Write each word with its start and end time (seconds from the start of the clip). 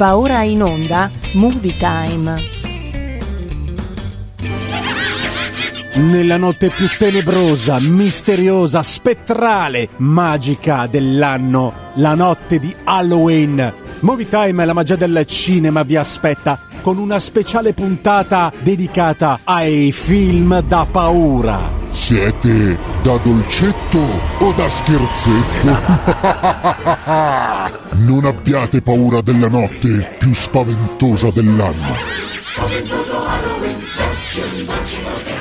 Va 0.00 0.16
ora 0.16 0.40
in 0.44 0.62
onda 0.62 1.10
Movie 1.34 1.76
Time. 1.76 2.34
Nella 5.96 6.38
notte 6.38 6.70
più 6.70 6.86
tenebrosa, 6.96 7.78
misteriosa, 7.80 8.82
spettrale, 8.82 9.90
magica 9.98 10.86
dell'anno, 10.86 11.90
la 11.96 12.14
notte 12.14 12.58
di 12.58 12.74
Halloween. 12.82 13.74
Movie 14.00 14.26
Time, 14.26 14.64
la 14.64 14.72
magia 14.72 14.96
del 14.96 15.22
cinema 15.26 15.82
vi 15.82 15.96
aspetta 15.96 16.58
con 16.80 16.98
una 16.98 17.18
speciale 17.18 17.72
puntata 17.72 18.52
dedicata 18.60 19.40
ai 19.44 19.92
film 19.92 20.60
da 20.62 20.86
paura. 20.90 21.78
Siete 21.90 22.78
da 23.02 23.16
dolcetto 23.16 23.98
o 24.38 24.52
da 24.52 24.68
scherzetto? 24.68 25.78
non 28.04 28.24
abbiate 28.24 28.82
paura 28.82 29.20
della 29.20 29.48
notte 29.48 30.16
più 30.18 30.32
spaventosa 30.34 31.30
dell'anno. 31.32 32.99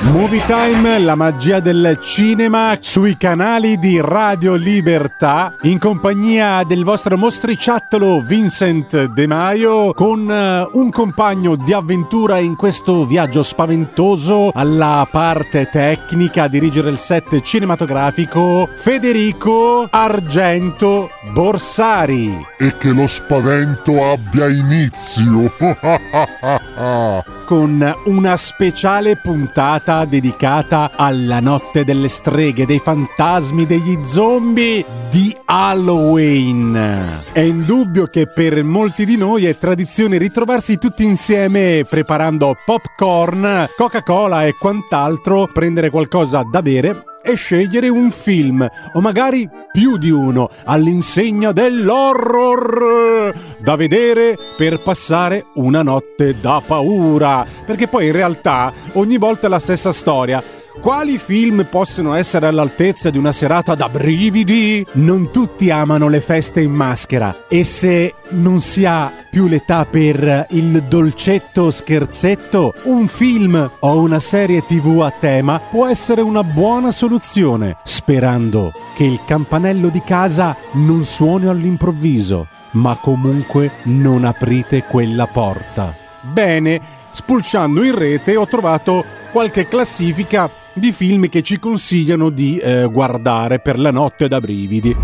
Movie 0.01 0.43
Time, 0.45 0.97
la 0.99 1.15
magia 1.15 1.59
del 1.59 1.99
cinema 2.01 2.77
sui 2.79 3.17
canali 3.17 3.77
di 3.77 3.99
Radio 4.01 4.55
Libertà 4.55 5.55
in 5.63 5.77
compagnia 5.77 6.63
del 6.63 6.85
vostro 6.85 7.17
mostriciattolo 7.17 8.21
Vincent 8.21 9.07
De 9.07 9.27
Maio 9.27 9.93
con 9.93 10.31
eh, 10.31 10.69
un 10.71 10.89
compagno 10.89 11.57
di 11.57 11.73
avventura 11.73 12.37
in 12.37 12.55
questo 12.55 13.05
viaggio 13.05 13.43
spaventoso 13.43 14.51
alla 14.53 15.05
parte 15.09 15.69
tecnica 15.69 16.43
a 16.43 16.47
dirigere 16.47 16.89
il 16.89 16.97
set 16.97 17.41
cinematografico 17.41 18.69
Federico 18.77 19.85
Argento 19.89 21.09
Borsari. 21.33 22.45
E 22.57 22.77
che 22.77 22.91
lo 22.91 23.05
spavento 23.05 24.11
abbia 24.11 24.47
inizio. 24.47 25.51
con 27.49 27.95
una 28.03 28.37
speciale 28.37 29.15
puntata 29.15 30.05
dedicata 30.05 30.91
alla 30.95 31.39
notte 31.39 31.83
delle 31.83 32.07
streghe, 32.07 32.67
dei 32.67 32.77
fantasmi, 32.77 33.65
degli 33.65 33.97
zombie 34.03 34.85
di 35.09 35.35
Halloween. 35.45 37.23
È 37.31 37.39
indubbio 37.39 38.05
che 38.05 38.27
per 38.27 38.63
molti 38.63 39.03
di 39.03 39.17
noi 39.17 39.47
è 39.47 39.57
tradizione 39.57 40.19
ritrovarsi 40.19 40.77
tutti 40.77 41.03
insieme 41.03 41.87
preparando 41.89 42.55
popcorn, 42.63 43.67
Coca-Cola 43.75 44.45
e 44.45 44.53
quant'altro, 44.53 45.49
prendere 45.51 45.89
qualcosa 45.89 46.43
da 46.43 46.61
bere 46.61 47.08
e 47.21 47.35
scegliere 47.35 47.89
un 47.89 48.11
film, 48.11 48.67
o 48.93 49.01
magari 49.01 49.49
più 49.71 49.97
di 49.97 50.09
uno, 50.09 50.49
all'insegna 50.65 51.51
dell'horror 51.51 53.33
da 53.59 53.75
vedere 53.75 54.37
per 54.57 54.79
passare 54.81 55.45
una 55.55 55.81
notte 55.81 56.39
da 56.39 56.61
paura. 56.65 57.45
Perché 57.65 57.87
poi 57.87 58.07
in 58.07 58.11
realtà 58.11 58.71
ogni 58.93 59.17
volta 59.17 59.47
è 59.47 59.49
la 59.49 59.59
stessa 59.59 59.91
storia. 59.91 60.58
Quali 60.77 61.17
film 61.17 61.65
possono 61.69 62.13
essere 62.13 62.47
all'altezza 62.47 63.09
di 63.09 63.17
una 63.17 63.33
serata 63.33 63.75
da 63.75 63.89
brividi? 63.89 64.85
Non 64.93 65.29
tutti 65.29 65.69
amano 65.71 66.07
le 66.07 66.21
feste 66.21 66.61
in 66.61 66.71
maschera 66.71 67.47
e 67.49 67.65
se 67.65 68.13
non 68.29 68.61
si 68.61 68.85
ha 68.85 69.11
più 69.29 69.47
l'età 69.47 69.85
per 69.85 70.47
il 70.51 70.83
dolcetto 70.83 71.69
scherzetto, 71.71 72.73
un 72.83 73.07
film 73.07 73.69
o 73.79 73.99
una 73.99 74.21
serie 74.21 74.63
tv 74.63 75.01
a 75.01 75.11
tema 75.11 75.59
può 75.59 75.85
essere 75.85 76.21
una 76.21 76.43
buona 76.43 76.91
soluzione, 76.91 77.75
sperando 77.83 78.71
che 78.95 79.03
il 79.03 79.19
campanello 79.25 79.89
di 79.89 80.01
casa 80.01 80.55
non 80.73 81.03
suoni 81.03 81.47
all'improvviso, 81.47 82.47
ma 82.71 82.95
comunque 82.95 83.71
non 83.83 84.23
aprite 84.23 84.83
quella 84.83 85.27
porta. 85.27 85.93
Bene, 86.21 86.79
spulciando 87.11 87.83
in 87.83 87.97
rete 87.97 88.37
ho 88.37 88.47
trovato 88.47 89.03
qualche 89.31 89.67
classifica 89.67 90.49
di 90.73 90.91
film 90.91 91.29
che 91.29 91.41
ci 91.41 91.59
consigliano 91.59 92.29
di 92.29 92.57
eh, 92.57 92.87
guardare 92.91 93.59
per 93.59 93.79
la 93.79 93.91
notte 93.91 94.27
da 94.27 94.39
brividi. 94.39 94.95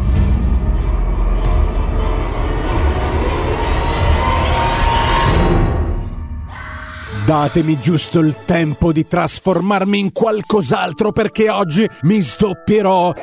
Datemi 7.26 7.80
giusto 7.80 8.20
il 8.20 8.38
tempo 8.46 8.92
di 8.92 9.08
trasformarmi 9.08 9.98
in 9.98 10.12
qualcos'altro 10.12 11.12
perché 11.12 11.50
oggi 11.50 11.90
mi 12.04 12.22
sdoppierò 12.22 13.14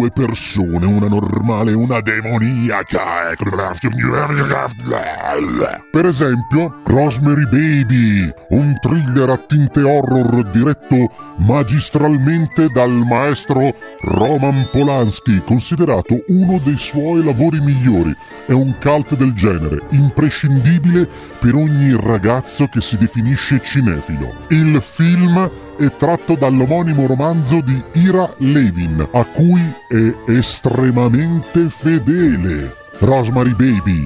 due 0.00 0.10
persone, 0.10 0.86
una 0.86 1.08
normale 1.08 1.72
e 1.72 1.74
una 1.74 2.00
demoniaca. 2.00 3.34
Per 5.90 6.06
esempio, 6.06 6.80
Rosemary 6.84 7.44
Baby, 7.44 8.32
un 8.48 8.78
thriller 8.80 9.28
a 9.28 9.36
tinte 9.36 9.82
horror 9.82 10.44
diretto 10.50 11.12
magistralmente 11.36 12.68
dal 12.68 12.90
maestro 12.90 13.74
Roman 14.00 14.66
Polanski, 14.72 15.42
considerato 15.44 16.22
uno 16.28 16.58
dei 16.64 16.78
suoi 16.78 17.22
lavori 17.22 17.60
migliori. 17.60 18.16
È 18.46 18.52
un 18.52 18.74
cult 18.80 19.14
del 19.16 19.34
genere, 19.34 19.82
imprescindibile 19.90 21.06
per 21.38 21.54
ogni 21.54 21.94
ragazzo 22.00 22.66
che 22.68 22.80
si 22.80 22.96
definisce 22.96 23.60
cinefilo. 23.62 24.32
Il 24.48 24.80
film 24.80 25.68
è 25.80 25.96
tratto 25.96 26.34
dall'omonimo 26.34 27.06
romanzo 27.06 27.62
di 27.62 27.82
Ira 27.92 28.30
Levin, 28.36 29.08
a 29.12 29.24
cui 29.24 29.62
è 29.88 30.30
estremamente 30.30 31.70
fedele. 31.70 32.76
Rosemary 32.98 33.52
Baby. 33.52 34.04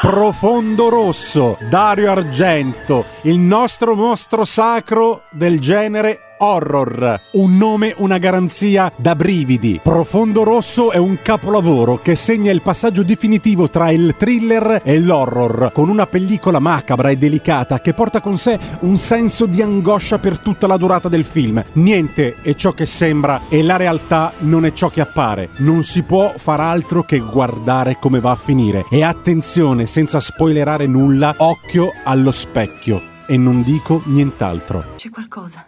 Profondo 0.00 0.88
Rosso, 0.88 1.58
Dario 1.68 2.10
Argento, 2.10 3.04
il 3.22 3.38
nostro 3.38 3.94
mostro 3.94 4.46
sacro 4.46 5.24
del 5.30 5.60
genere 5.60 6.29
Horror, 6.42 7.20
un 7.32 7.58
nome, 7.58 7.94
una 7.98 8.16
garanzia 8.16 8.90
da 8.96 9.14
brividi. 9.14 9.78
Profondo 9.82 10.42
Rosso 10.42 10.90
è 10.90 10.96
un 10.96 11.18
capolavoro 11.20 12.00
che 12.00 12.16
segna 12.16 12.50
il 12.50 12.62
passaggio 12.62 13.02
definitivo 13.02 13.68
tra 13.68 13.90
il 13.90 14.14
thriller 14.16 14.80
e 14.82 14.98
l'horror, 14.98 15.70
con 15.74 15.90
una 15.90 16.06
pellicola 16.06 16.58
macabra 16.58 17.10
e 17.10 17.16
delicata 17.16 17.80
che 17.80 17.92
porta 17.92 18.22
con 18.22 18.38
sé 18.38 18.58
un 18.80 18.96
senso 18.96 19.44
di 19.44 19.60
angoscia 19.60 20.18
per 20.18 20.38
tutta 20.38 20.66
la 20.66 20.78
durata 20.78 21.10
del 21.10 21.24
film. 21.24 21.62
Niente 21.74 22.36
è 22.40 22.54
ciò 22.54 22.72
che 22.72 22.86
sembra 22.86 23.42
e 23.50 23.62
la 23.62 23.76
realtà 23.76 24.32
non 24.38 24.64
è 24.64 24.72
ciò 24.72 24.88
che 24.88 25.02
appare. 25.02 25.50
Non 25.58 25.82
si 25.82 26.02
può 26.04 26.32
far 26.38 26.60
altro 26.60 27.02
che 27.02 27.18
guardare 27.18 27.98
come 28.00 28.18
va 28.18 28.30
a 28.30 28.36
finire. 28.36 28.86
E 28.90 29.04
attenzione, 29.04 29.84
senza 29.84 30.20
spoilerare 30.20 30.86
nulla, 30.86 31.34
occhio 31.36 31.90
allo 32.04 32.32
specchio. 32.32 33.02
E 33.26 33.36
non 33.36 33.62
dico 33.62 34.00
nient'altro. 34.06 34.94
C'è 34.96 35.10
qualcosa 35.10 35.66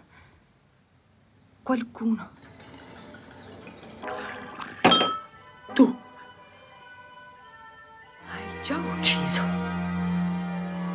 qualcuno. 1.63 2.29
Tu 5.73 5.95
hai 8.29 8.63
già 8.63 8.75
ucciso 8.75 9.41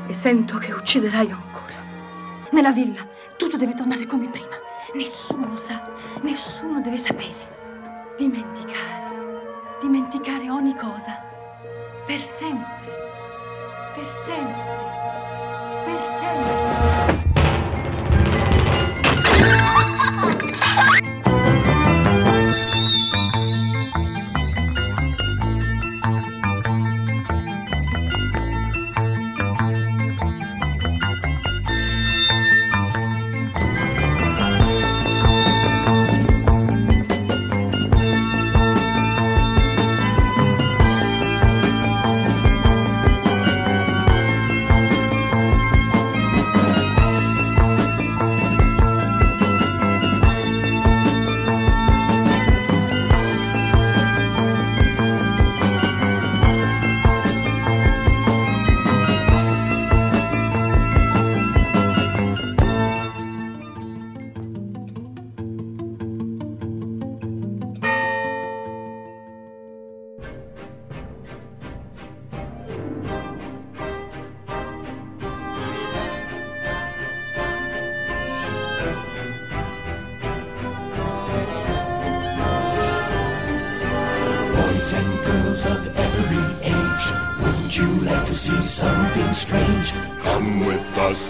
e 0.07 0.15
sento 0.15 0.59
che 0.59 0.73
ucciderai 0.73 1.31
ancora. 1.31 1.77
Nella 2.51 2.71
villa 2.71 3.07
tutto 3.39 3.57
deve 3.57 3.75
tornare 3.75 4.05
come 4.05 4.29
prima. 4.29 4.57
Nessuno 4.95 5.57
sa, 5.57 5.83
nessuno 6.21 6.81
deve 6.83 6.99
sapere. 6.99 7.57
Dimenticare, 8.19 9.79
dimenticare 9.81 10.51
ogni 10.51 10.77
cosa. 10.77 11.19
Per 12.05 12.21
sempre, 12.21 12.91
per 13.95 14.07
sempre, 14.25 14.88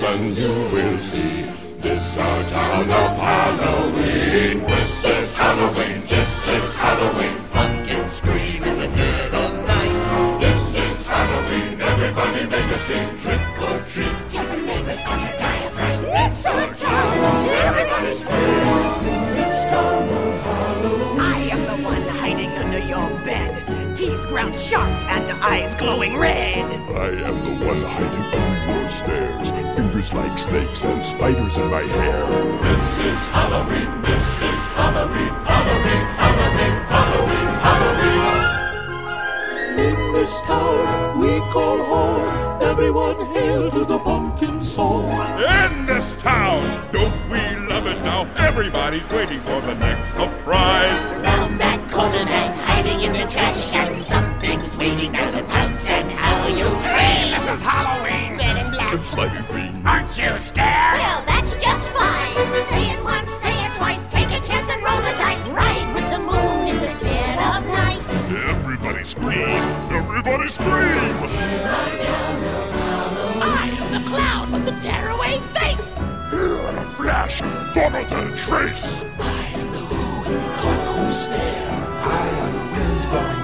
And 0.08 0.38
you 0.38 0.52
will 0.72 0.98
see. 0.98 1.44
This 1.80 2.18
our 2.18 2.42
town 2.48 2.90
of 3.02 3.12
Halloween. 3.28 4.62
This 4.62 5.04
is 5.04 5.34
Halloween. 5.34 6.00
This 6.06 6.48
is 6.48 6.76
Halloween. 6.76 7.36
Pumpkins 7.52 8.10
scream 8.10 8.62
in 8.64 8.78
the 8.80 8.88
dead 8.88 9.34
of 9.34 9.52
night. 9.66 10.40
This 10.40 10.76
is 10.76 11.06
Halloween. 11.06 11.80
Everybody 11.80 12.46
make 12.46 12.70
a 12.76 12.78
scene. 12.86 13.16
Trick 13.22 13.62
or 13.68 13.78
treat. 13.92 14.18
Tell 14.32 14.46
the 14.46 14.62
neighbors 14.68 15.02
die 15.02 15.64
of 15.66 15.72
fright. 15.72 16.00
It's 16.04 16.46
our 16.46 16.74
town. 16.74 17.48
Everybody's 17.68 18.22
free. 18.22 18.87
Sharp 24.58 24.90
and 25.04 25.30
eyes 25.42 25.74
glowing 25.76 26.16
red. 26.16 26.64
I 26.90 27.08
am 27.28 27.44
the 27.44 27.64
one 27.64 27.82
hiding 27.82 28.24
under 28.34 28.80
your 28.80 28.90
stairs. 28.90 29.50
Fingers 29.76 30.12
like 30.12 30.38
snakes 30.38 30.82
and 30.84 31.04
spiders 31.06 31.56
in 31.56 31.70
my 31.70 31.82
hair. 31.82 32.26
This 32.62 32.98
is 32.98 33.26
Halloween. 33.28 34.02
This 34.02 34.42
is 34.42 34.62
Halloween. 34.74 35.32
Halloween. 35.46 36.04
Halloween. 36.22 36.76
Halloween. 36.94 37.48
Halloween. 37.66 38.18
In 39.78 40.12
this 40.12 40.42
town 40.42 41.20
we 41.20 41.38
call 41.52 41.84
home. 41.84 42.62
Everyone 42.62 43.26
hail 43.32 43.70
to 43.70 43.84
the 43.84 43.98
pumpkin 44.00 44.60
song. 44.62 45.04
In 45.38 45.86
this 45.86 46.16
town, 46.16 46.62
don't 46.92 47.28
we 47.30 47.38
love 47.68 47.86
it 47.86 48.00
now? 48.02 48.28
Everybody's 48.36 49.08
waiting 49.10 49.40
for 49.42 49.60
the 49.60 49.74
next 49.74 50.14
surprise. 50.14 51.24
Round 51.24 51.60
that 51.60 51.88
corner 51.90 52.26
and 52.28 52.58
hiding 52.58 53.02
in 53.02 53.12
the 53.12 53.26
trash 53.30 53.70
can. 53.70 53.88
Something's 54.48 54.78
waiting 54.78 55.12
now 55.12 55.30
to 55.30 55.42
pounce 55.44 55.90
and 55.90 56.10
how 56.10 56.46
you'll 56.46 56.74
scream. 56.76 57.32
This 57.32 57.58
is 57.58 57.66
Halloween. 57.66 58.38
Red 58.38 58.56
and 58.56 58.72
black. 58.72 58.94
And 58.94 59.04
slimy 59.04 59.46
green. 59.46 59.86
Aren't 59.86 60.08
you 60.16 60.38
scared? 60.38 60.94
Well, 60.96 61.22
that's 61.26 61.54
just 61.58 61.88
fine. 61.90 62.34
Say 62.70 62.90
it 62.92 63.04
once, 63.04 63.30
say 63.42 63.52
it 63.66 63.74
twice, 63.74 64.08
take 64.08 64.30
a 64.30 64.40
chance 64.40 64.70
and 64.70 64.82
roll 64.82 64.96
the 65.02 65.12
dice. 65.20 65.46
Ride 65.48 65.92
with 65.94 66.10
the 66.10 66.18
moon 66.20 66.68
in 66.68 66.76
the 66.80 66.94
dead 67.04 67.38
of 67.38 67.66
night. 67.66 68.02
Everybody 68.48 69.04
scream! 69.04 69.62
Everybody 69.92 70.48
scream! 70.48 71.12
I 73.44 73.68
am 73.78 74.02
the 74.02 74.08
clown 74.08 74.52
with 74.52 74.64
the 74.64 74.72
tearaway 74.80 75.40
face. 75.60 75.92
Here 76.30 76.68
in 76.68 76.78
a 76.78 76.86
flash, 76.96 77.42
gone 77.74 77.92
than 77.92 78.32
a 78.32 78.36
trace. 78.36 79.04
I 79.20 79.44
am 79.60 79.70
the 79.72 79.78
who 79.78 80.32
and 80.32 80.42
you 80.42 80.50
call 80.56 81.04
who's 81.04 81.28
there. 81.28 81.68
I 82.00 82.28
am 82.40 82.52
the 82.54 82.64
wind 82.72 82.98
blowing 83.10 83.12
through 83.12 83.28
your 83.28 83.36
hair. 83.36 83.37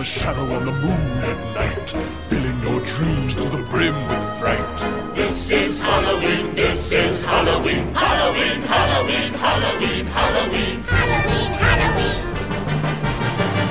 I 0.00 0.02
am 0.02 0.06
the 0.06 0.18
shadow 0.18 0.54
on 0.54 0.64
the 0.64 0.72
moon 0.72 1.10
at 1.30 1.38
night, 1.54 1.90
filling 2.30 2.58
your 2.62 2.80
dreams 2.80 3.34
to 3.34 3.42
the 3.50 3.62
brim 3.64 3.94
with 4.08 4.38
fright. 4.40 5.14
This 5.14 5.52
is 5.52 5.82
Halloween. 5.82 6.54
This 6.54 6.90
is 6.92 7.22
Halloween. 7.22 7.94
Halloween. 7.94 8.62
Halloween. 8.62 9.34
Halloween. 9.34 10.06
Halloween. 10.06 10.82
Halloween, 10.84 11.52
Halloween. 11.64 12.18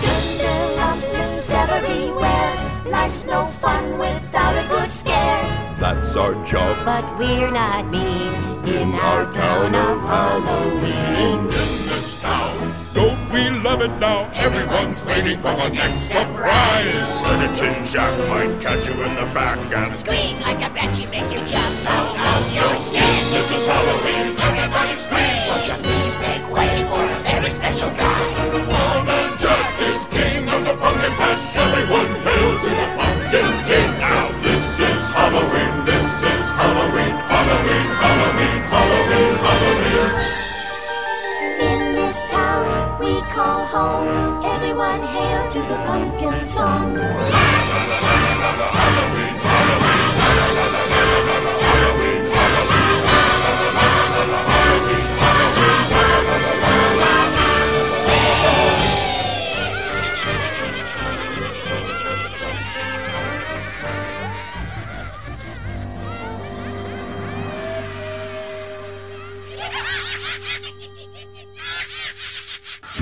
Tender 0.06 0.76
lumblings 0.78 1.50
everywhere. 1.50 2.84
Life's 2.86 3.24
no 3.24 3.48
fun 3.48 3.98
without 3.98 4.54
a 4.54 4.68
good 4.70 4.88
scare. 4.88 5.76
That's 5.78 6.16
our 6.16 6.36
job. 6.46 6.78
But 6.86 7.18
we're 7.18 7.50
not 7.50 7.90
mean 7.90 8.36
in 8.70 8.94
our 8.94 9.32
town 9.32 9.74
of 9.74 10.00
Halloween. 10.02 10.94
In 11.18 11.48
this 11.88 12.14
town, 12.22 12.60
Don't 12.60 12.69
we 13.32 13.50
love 13.50 13.82
it 13.82 13.94
now? 14.00 14.30
everyone's 14.34 15.06
waiting 15.06 15.38
for 15.40 15.54
the 15.56 15.70
next 15.70 16.10
surprise. 16.10 16.94
Skeleton 17.20 17.86
Jack 17.86 18.14
might 18.28 18.60
catch 18.62 18.88
you 18.90 18.96
in 19.04 19.16
the 19.16 19.26
back 19.34 19.58
and 19.74 19.96
Scream 19.98 20.40
like 20.42 20.62
a 20.66 20.70
banshee, 20.74 21.06
make 21.08 21.32
you 21.32 21.40
jump 21.46 21.76
out 21.86 22.18
of 22.18 22.54
your 22.54 22.76
skin. 22.78 23.24
This 23.34 23.52
is 23.52 23.66
Halloween. 23.68 24.38
Everybody 24.40 24.96
scream. 24.96 25.48
Won't 25.48 25.68
you 25.70 25.78
please 25.86 26.16
make 26.20 26.46
way 26.50 26.74
for 26.90 27.04
a 27.04 27.20
very 27.30 27.52
special 27.52 27.90
guy? 27.92 28.22
Wild 28.70 29.06
Man 29.06 29.38
Jack 29.38 29.82
is 29.82 30.06
king 30.10 30.50
of 30.50 30.66
the 30.66 30.76
pumpkin 30.82 31.14
patch. 31.20 31.58
Everyone 31.58 32.12
hail 32.26 32.52
to 32.64 32.70
the 32.82 32.88
pumpkin 32.98 33.52
king. 33.70 33.92
Now 34.00 34.26
this 34.42 34.80
is 34.80 35.04
Halloween. 35.14 35.86
This 35.86 36.24
is 36.34 36.46
Halloween. 36.58 37.16
Halloween. 37.30 37.88
Halloween. 38.04 38.60
Halloween. 38.74 39.34
Halloween. 39.46 40.12
In 41.70 41.80
this 41.96 42.22
town 42.32 42.49
we 43.10 43.22
call 43.22 43.66
home. 43.66 44.44
Everyone 44.46 45.02
hail 45.02 45.42
to 45.54 45.60
the 45.72 45.78
pumpkin 45.88 46.48
song. 46.48 46.96
La 46.96 47.08
la 47.10 47.82
la 48.02 48.32
la 48.42 48.52
la 48.60 49.30
la 49.34 49.39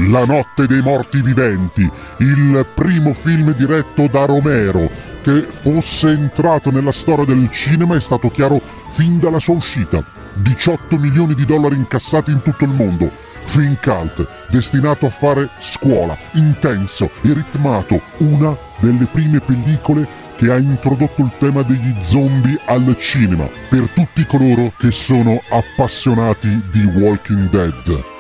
La 0.09 0.23
notte 0.23 0.67
dei 0.67 0.81
morti 0.81 1.21
viventi, 1.21 1.89
il 2.19 2.65
primo 2.73 3.11
film 3.11 3.53
diretto 3.53 4.07
da 4.09 4.23
Romero, 4.23 4.89
che 5.21 5.41
fosse 5.41 6.11
entrato 6.11 6.71
nella 6.71 6.93
storia 6.93 7.25
del 7.25 7.49
cinema 7.51 7.97
è 7.97 7.99
stato 7.99 8.29
chiaro 8.29 8.61
fin 8.89 9.19
dalla 9.19 9.39
sua 9.39 9.55
uscita. 9.55 10.01
18 10.35 10.97
milioni 10.97 11.35
di 11.35 11.45
dollari 11.45 11.75
incassati 11.75 12.31
in 12.31 12.41
tutto 12.41 12.63
il 12.63 12.69
mondo. 12.69 13.11
Film 13.43 13.77
cult, 13.81 14.25
destinato 14.49 15.07
a 15.07 15.09
fare 15.09 15.49
scuola, 15.59 16.17
intenso 16.33 17.09
e 17.23 17.33
ritmato, 17.33 17.99
una 18.19 18.55
delle 18.79 19.07
prime 19.11 19.41
pellicole 19.41 20.07
che 20.37 20.49
ha 20.49 20.57
introdotto 20.57 21.21
il 21.21 21.31
tema 21.37 21.63
degli 21.63 21.93
zombie 21.99 22.57
al 22.65 22.95
cinema, 22.97 23.45
per 23.69 23.89
tutti 23.89 24.25
coloro 24.25 24.71
che 24.77 24.91
sono 24.91 25.41
appassionati 25.49 26.61
di 26.71 26.85
Walking 26.85 27.49
Dead. 27.49 28.15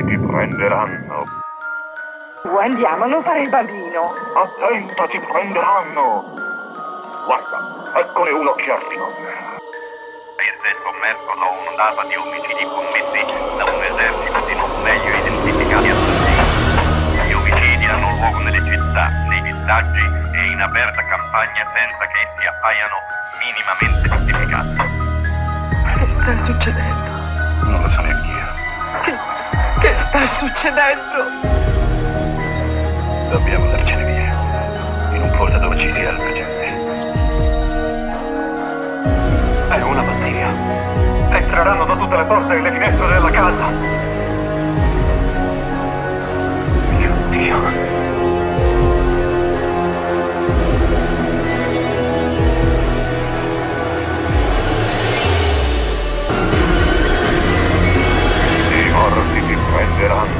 Morti 0.00 0.04
ti 0.04 0.18
prenderanno. 0.18 1.24
Andiamo, 2.60 3.06
non 3.06 3.22
fare 3.22 3.42
il 3.42 3.48
bambino. 3.48 4.12
Attenta, 4.34 5.06
ti 5.08 5.20
prenderanno. 5.20 6.24
Guarda, 7.24 8.00
eccone 8.00 8.30
uno 8.30 8.52
che 8.54 8.70
arriva. 8.70 9.06
Paese 10.36 10.68
è 10.68 10.76
sommerso 10.82 11.32
da 11.36 11.46
un'ondata 11.46 12.04
di 12.04 12.16
omicidi 12.16 12.64
commessi 12.64 13.24
da 13.56 13.64
un 13.64 13.82
esercito 13.82 14.40
di 14.46 14.54
non 14.54 14.82
meglio 14.82 15.16
identificati 15.16 15.88
assassini. 15.90 17.28
Gli 17.28 17.32
omicidi 17.32 17.84
hanno 17.84 18.10
luogo 18.16 18.38
nelle 18.40 18.62
città, 18.64 19.08
nei 19.28 19.40
villaggi 19.42 20.04
e 20.32 20.50
in 20.50 20.60
aperta 20.60 21.04
campagna 21.04 21.68
senza 21.68 22.06
che 22.06 22.20
essi 22.24 22.46
appaiano 22.46 22.96
minimamente 23.44 24.08
giustificati. 24.08 24.76
Che 25.98 26.06
sta 26.20 26.44
succedendo? 26.46 27.10
Non 27.68 27.82
lo 27.82 27.88
so 27.90 28.00
neanche 28.00 28.28
io. 28.28 28.48
Che, 29.02 29.10
che 29.12 29.39
sta 30.10 30.26
succedendo? 30.40 31.30
Dobbiamo 33.30 33.64
andarcene 33.66 34.04
via. 34.04 35.14
In 35.14 35.22
un 35.22 35.30
posto 35.36 35.58
dove 35.58 35.78
ci 35.78 35.92
sia 35.92 36.08
altra 36.08 36.32
gente. 36.32 36.64
È 39.68 39.82
una 39.82 40.02
pazzia. 40.02 40.48
Entreranno 41.30 41.84
da 41.84 41.96
tutte 41.96 42.16
le 42.16 42.24
porte 42.24 42.54
e 42.56 42.60
le 42.60 42.72
finestre 42.72 43.06
della 43.06 43.30
casa. 43.30 43.68
Mio 46.96 47.12
Dio. 47.28 47.99
Engine 59.80 60.12
on. 60.12 60.39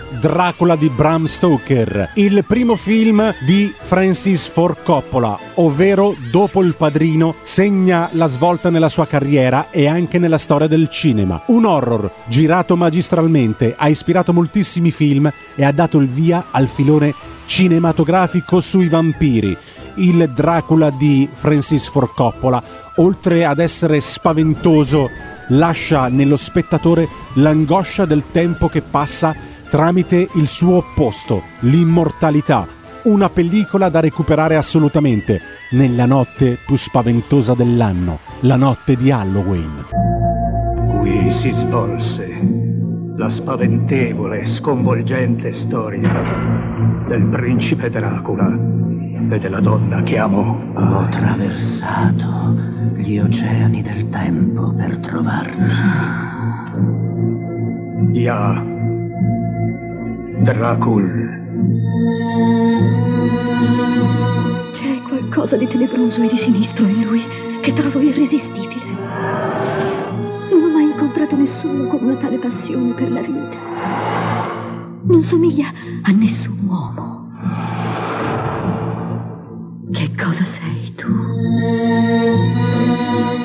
Dracula 0.19 0.75
di 0.75 0.89
Bram 0.89 1.25
Stoker, 1.25 2.11
il 2.15 2.43
primo 2.45 2.75
film 2.75 3.33
di 3.45 3.73
Francis 3.75 4.45
Ford 4.47 4.83
Coppola, 4.83 5.37
ovvero 5.55 6.15
dopo 6.29 6.61
Il 6.61 6.75
Padrino 6.75 7.35
segna 7.43 8.09
la 8.11 8.27
svolta 8.27 8.69
nella 8.69 8.89
sua 8.89 9.07
carriera 9.07 9.69
e 9.69 9.87
anche 9.87 10.19
nella 10.19 10.37
storia 10.37 10.67
del 10.67 10.89
cinema. 10.89 11.41
Un 11.47 11.65
horror 11.65 12.11
girato 12.27 12.75
magistralmente, 12.75 13.73
ha 13.77 13.87
ispirato 13.87 14.33
moltissimi 14.33 14.91
film 14.91 15.31
e 15.55 15.63
ha 15.63 15.71
dato 15.71 15.97
il 15.97 16.09
via 16.09 16.47
al 16.51 16.67
filone 16.67 17.13
cinematografico 17.45 18.59
sui 18.59 18.89
vampiri. 18.89 19.57
Il 19.95 20.29
Dracula 20.33 20.89
di 20.89 21.27
Francis 21.31 21.87
Ford 21.87 22.13
Coppola, 22.13 22.61
oltre 22.95 23.45
ad 23.45 23.59
essere 23.59 24.01
spaventoso 24.01 25.09
lascia 25.49 26.07
nello 26.07 26.37
spettatore 26.37 27.07
l'angoscia 27.35 28.05
del 28.05 28.25
tempo 28.31 28.67
che 28.67 28.81
passa 28.81 29.49
tramite 29.71 30.27
il 30.35 30.49
suo 30.49 30.75
opposto, 30.75 31.43
l'immortalità. 31.61 32.67
Una 33.03 33.29
pellicola 33.29 33.87
da 33.87 34.01
recuperare 34.01 34.57
assolutamente 34.57 35.39
nella 35.71 36.05
notte 36.05 36.57
più 36.63 36.75
spaventosa 36.75 37.53
dell'anno, 37.53 38.19
la 38.41 38.57
notte 38.57 38.97
di 38.97 39.11
Halloween. 39.11 39.85
Qui 40.99 41.31
si 41.31 41.51
svolse 41.51 42.27
la 43.15 43.29
spaventevole 43.29 44.41
e 44.41 44.45
sconvolgente 44.45 45.53
storia 45.53 46.21
del 47.07 47.23
principe 47.31 47.89
Dracula 47.89 48.53
e 49.29 49.39
della 49.39 49.61
donna 49.61 50.01
che 50.01 50.17
amò. 50.17 50.59
Ho 50.73 50.99
attraversato 50.99 52.57
gli 52.95 53.17
oceani 53.19 53.81
del 53.81 54.09
tempo 54.09 54.73
per 54.73 54.97
trovarti. 54.97 55.75
Ja, 58.11 58.61
Dracul. 60.41 61.39
C'è 64.71 65.01
qualcosa 65.07 65.55
di 65.55 65.67
tenebroso 65.67 66.23
e 66.23 66.29
di 66.29 66.37
sinistro 66.37 66.83
in 66.85 67.03
lui 67.03 67.23
che 67.61 67.71
trovo 67.73 67.99
irresistibile. 67.99 68.81
Non 70.49 70.63
ho 70.63 70.71
mai 70.73 70.85
incontrato 70.85 71.35
nessuno 71.35 71.85
con 71.87 72.01
una 72.01 72.15
tale 72.15 72.37
passione 72.37 72.93
per 72.93 73.11
la 73.11 73.21
vita. 73.21 73.55
Non 75.03 75.21
somiglia 75.21 75.67
a 76.01 76.11
nessun 76.11 76.57
uomo. 76.65 77.29
Che 79.91 80.11
cosa 80.17 80.45
sei 80.45 80.91
tu? 80.95 81.07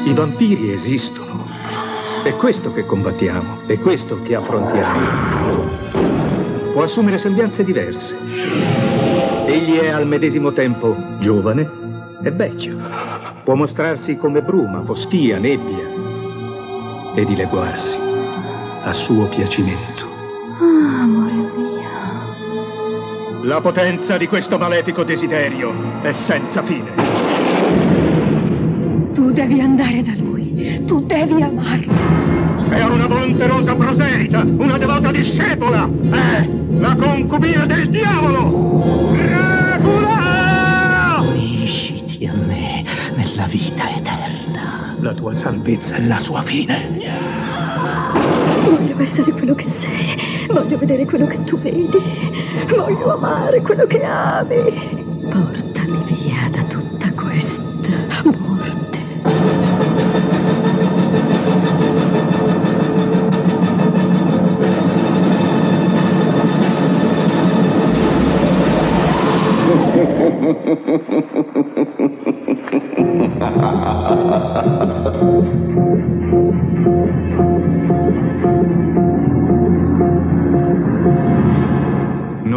I 0.09 0.15
vampiri 0.15 0.73
esistono. 0.73 1.45
È 2.23 2.35
questo 2.37 2.73
che 2.73 2.87
combattiamo, 2.87 3.67
è 3.67 3.79
questo 3.79 4.23
che 4.23 4.35
affrontiamo. 4.35 6.16
Può 6.77 6.85
assumere 6.85 7.17
sembianze 7.17 7.65
diverse. 7.65 8.15
Egli 9.47 9.79
è 9.79 9.89
al 9.89 10.07
medesimo 10.07 10.53
tempo 10.53 10.95
giovane 11.21 11.67
e 12.23 12.31
vecchio. 12.31 12.77
Può 13.45 13.55
mostrarsi 13.55 14.19
come 14.19 14.43
bruma, 14.43 14.85
foschia, 14.85 15.39
nebbia 15.39 15.89
e 17.15 17.25
dileguarsi 17.25 17.99
a 18.83 18.93
suo 18.93 19.25
piacimento. 19.29 20.05
Ah, 20.61 21.01
amore 21.01 21.33
mio. 21.33 21.81
La 23.45 23.63
potenza 23.63 24.19
di 24.19 24.27
questo 24.27 24.59
malefico 24.59 25.03
desiderio 25.03 25.73
è 26.03 26.13
senza 26.13 26.63
fine. 26.63 26.91
Tu 29.15 29.33
devi 29.33 29.63
andare 29.63 30.03
da 30.03 30.13
lui. 30.15 30.85
Tu 30.85 31.01
devi 31.07 31.41
amarlo. 31.41 32.36
È 32.69 32.83
una 32.83 33.07
volonterosa 33.07 33.75
proselita, 33.75 34.41
una 34.41 34.77
devota 34.79 35.11
discepola. 35.11 35.89
È 36.11 36.49
la 36.71 36.97
concubina 36.97 37.65
del 37.67 37.89
diavolo. 37.89 39.13
Dracula! 39.13 40.17
Unisciti 41.21 42.27
a 42.27 42.35
me 42.35 42.85
nella 43.15 43.47
vita 43.47 43.89
eterna. 43.91 44.95
La 45.01 45.15
tua 45.15 45.35
salvezza 45.35 45.95
è 45.97 46.03
la 46.03 46.19
sua 46.19 46.43
fine. 46.43 46.99
Voglio 48.65 49.01
essere 49.01 49.31
quello 49.33 49.55
che 49.55 49.69
sei. 49.69 50.17
Voglio 50.49 50.77
vedere 50.77 51.05
quello 51.05 51.27
che 51.27 51.43
tu 51.45 51.59
vedi. 51.59 51.99
Voglio 52.69 53.15
amare 53.15 53.61
quello 53.63 53.87
che 53.87 54.03
ami. 54.03 55.06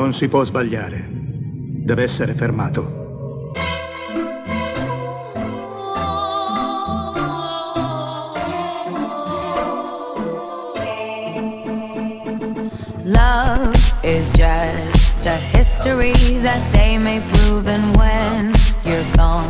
Non 0.10 0.18
si 0.18 0.28
può 0.28 0.44
sbagliare. 0.44 1.06
Deve 1.08 2.02
essere 2.02 2.34
fermato. 2.34 2.82
Love 13.04 13.78
is 14.02 14.32
just 14.32 15.28
a 15.28 15.38
history 15.54 16.14
that 16.42 16.60
they 16.72 16.98
may 16.98 17.22
prove, 17.32 17.68
and 17.68 17.96
when 17.96 18.52
you're 18.84 19.06
gone, 19.16 19.48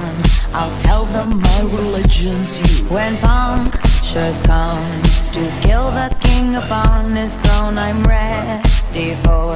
I'll 0.52 0.78
tell 0.80 1.06
them 1.06 1.40
my 1.40 1.62
religion's 1.72 2.60
you. 2.60 2.86
When 2.90 3.16
punctures 3.20 4.42
come 4.42 5.02
to 5.32 5.40
kill 5.62 5.90
the 5.92 6.14
king 6.20 6.58
upon 6.58 7.16
his 7.16 7.38
throne, 7.38 7.78
I'm 7.78 8.04
ready 8.04 9.16
for 9.24 9.56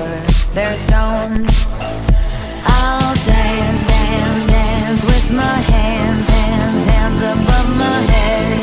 their 0.53 0.75
stones. 0.77 1.65
I'll 2.63 3.15
dance, 3.25 3.87
dance, 3.87 4.51
dance 4.51 5.03
with 5.03 5.33
my 5.35 5.57
hands, 5.73 6.29
hands, 6.29 6.85
hands 6.91 7.21
above 7.23 7.69
my 7.75 7.99
head, 8.13 8.62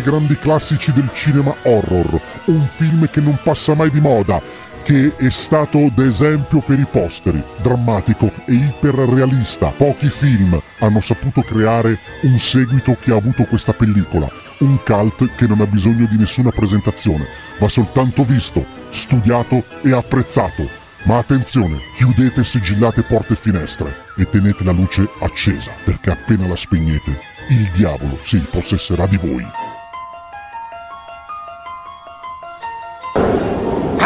dei 0.00 0.02
grandi 0.02 0.36
classici 0.36 0.92
del 0.92 1.10
cinema 1.12 1.54
horror, 1.62 2.20
un 2.46 2.66
film 2.66 3.08
che 3.10 3.20
non 3.20 3.38
passa 3.42 3.74
mai 3.74 3.90
di 3.90 4.00
moda, 4.00 4.40
che 4.82 5.14
è 5.16 5.28
stato 5.30 5.90
d'esempio 5.94 6.60
per 6.60 6.78
i 6.78 6.86
posteri, 6.90 7.42
drammatico 7.60 8.32
e 8.46 8.54
iperrealista. 8.54 9.68
Pochi 9.68 10.08
film 10.08 10.60
hanno 10.78 11.00
saputo 11.00 11.42
creare 11.42 11.98
un 12.22 12.38
seguito 12.38 12.96
che 12.98 13.12
ha 13.12 13.16
avuto 13.16 13.44
questa 13.44 13.72
pellicola, 13.72 14.28
un 14.58 14.78
cult 14.82 15.34
che 15.34 15.46
non 15.46 15.60
ha 15.60 15.66
bisogno 15.66 16.06
di 16.06 16.16
nessuna 16.16 16.50
presentazione, 16.50 17.26
va 17.58 17.68
soltanto 17.68 18.24
visto, 18.24 18.64
studiato 18.88 19.62
e 19.82 19.92
apprezzato. 19.92 20.78
Ma 21.02 21.18
attenzione, 21.18 21.78
chiudete 21.96 22.44
sigillate 22.44 23.02
porte 23.02 23.32
e 23.32 23.36
finestre 23.36 23.94
e 24.16 24.28
tenete 24.28 24.64
la 24.64 24.72
luce 24.72 25.08
accesa, 25.20 25.72
perché 25.84 26.10
appena 26.10 26.46
la 26.46 26.56
spegnete, 26.56 27.18
il 27.48 27.70
diavolo 27.72 28.18
si 28.22 28.36
impossesserà 28.36 29.06
di 29.06 29.16
voi. 29.16 29.69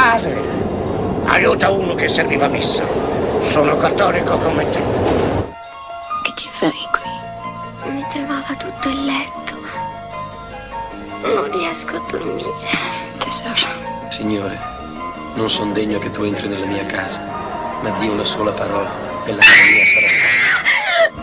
Padre, 0.04 0.36
aiuta 1.24 1.70
uno 1.70 1.94
che 1.94 2.08
serviva 2.08 2.44
a 2.44 2.48
messa. 2.48 2.84
Sono 3.52 3.74
cattolico 3.78 4.36
come 4.36 4.70
te. 4.70 4.78
Che 6.22 6.32
ci 6.36 6.46
fai 6.52 6.70
qui? 6.92 7.90
Mi 7.90 8.04
tremava 8.12 8.54
tutto 8.58 8.90
il 8.90 9.02
letto. 9.06 9.56
Non 11.22 11.50
riesco 11.50 11.96
a 11.96 12.02
dormire. 12.10 12.50
Tesoro. 13.16 14.10
Signore, 14.10 14.60
non 15.36 15.48
son 15.48 15.72
degno 15.72 15.98
che 15.98 16.10
tu 16.10 16.22
entri 16.24 16.48
nella 16.48 16.66
mia 16.66 16.84
casa, 16.84 17.18
ma 17.80 17.88
di 17.98 18.06
una 18.06 18.24
sola 18.24 18.52
parola 18.52 18.90
e 19.24 19.32
la 19.32 19.42
mia 19.42 19.86
sarà 19.86 20.08
salva. 20.20 20.68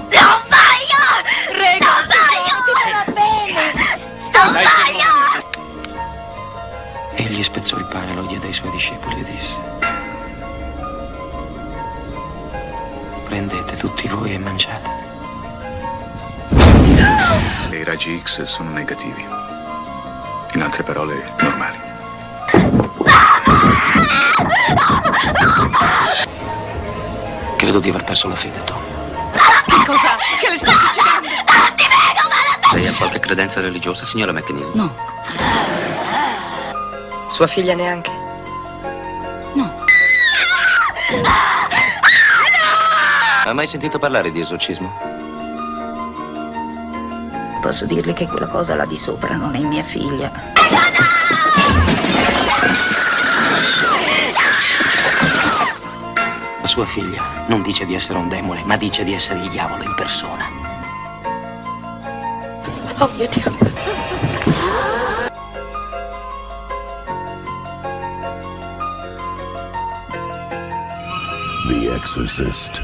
Non 0.09 0.41
voglio! 0.49 1.01
Prego, 1.53 1.85
non 1.85 2.63
ti 2.65 2.91
va 2.91 3.03
bene. 3.13 3.99
Non! 4.33 4.55
Egli 4.57 4.90
spezzò 7.71 7.77
il 7.77 7.85
pane, 7.85 8.13
lo 8.13 8.23
diede 8.23 8.47
ai 8.47 8.53
suoi 8.53 8.71
discepoli 8.71 9.21
e 9.21 9.23
disse: 9.23 9.55
Prendete 13.25 13.77
tutti 13.77 14.07
voi 14.09 14.33
e 14.33 14.39
mangiate. 14.39 14.89
I 17.71 17.83
raggi 17.83 18.21
X 18.21 18.43
sono 18.43 18.71
negativi. 18.71 19.25
In 20.53 20.61
altre 20.61 20.83
parole, 20.83 21.31
normali. 21.39 21.79
Credo 27.55 27.79
di 27.79 27.89
aver 27.89 28.03
perso 28.03 28.27
la 28.27 28.35
fede, 28.35 28.61
Tom. 28.65 28.81
Che 29.65 29.85
cosa? 29.85 30.17
Che 30.39 30.49
le 30.49 30.57
sta 30.57 30.71
succedendo? 30.71 31.27
Ti 31.75 31.85
prego, 31.87 32.27
ma 32.27 32.73
Lei 32.73 32.87
ha 32.87 32.93
qualche 32.93 33.19
credenza 33.19 33.61
religiosa, 33.61 34.03
signora 34.05 34.33
McNeil? 34.33 34.71
No. 34.73 35.80
Sua 37.31 37.47
figlia 37.47 37.73
neanche? 37.73 38.11
Ha 43.45 43.53
mai 43.53 43.65
sentito 43.67 43.97
parlare 43.99 44.31
di 44.31 44.41
esorcismo? 44.41 44.91
Posso 47.61 47.85
dirle 47.85 48.11
che 48.13 48.27
quella 48.27 48.47
cosa 48.47 48.75
là 48.75 48.85
di 48.85 48.97
sopra 48.97 49.35
non 49.35 49.55
è 49.55 49.59
mia 49.59 49.83
figlia. 49.83 50.29
La 56.61 56.67
sua 56.67 56.85
figlia 56.85 57.45
non 57.47 57.61
dice 57.61 57.85
di 57.85 57.95
essere 57.95 58.19
un 58.19 58.27
demone, 58.27 58.61
ma 58.65 58.75
dice 58.75 59.05
di 59.05 59.13
essere 59.13 59.39
il 59.39 59.49
diavolo 59.49 59.83
in 59.83 59.95
persona. 59.95 60.45
Oh 62.97 63.09
mio 63.15 63.27
Dio. 63.29 63.70
Exorcist. 72.01 72.81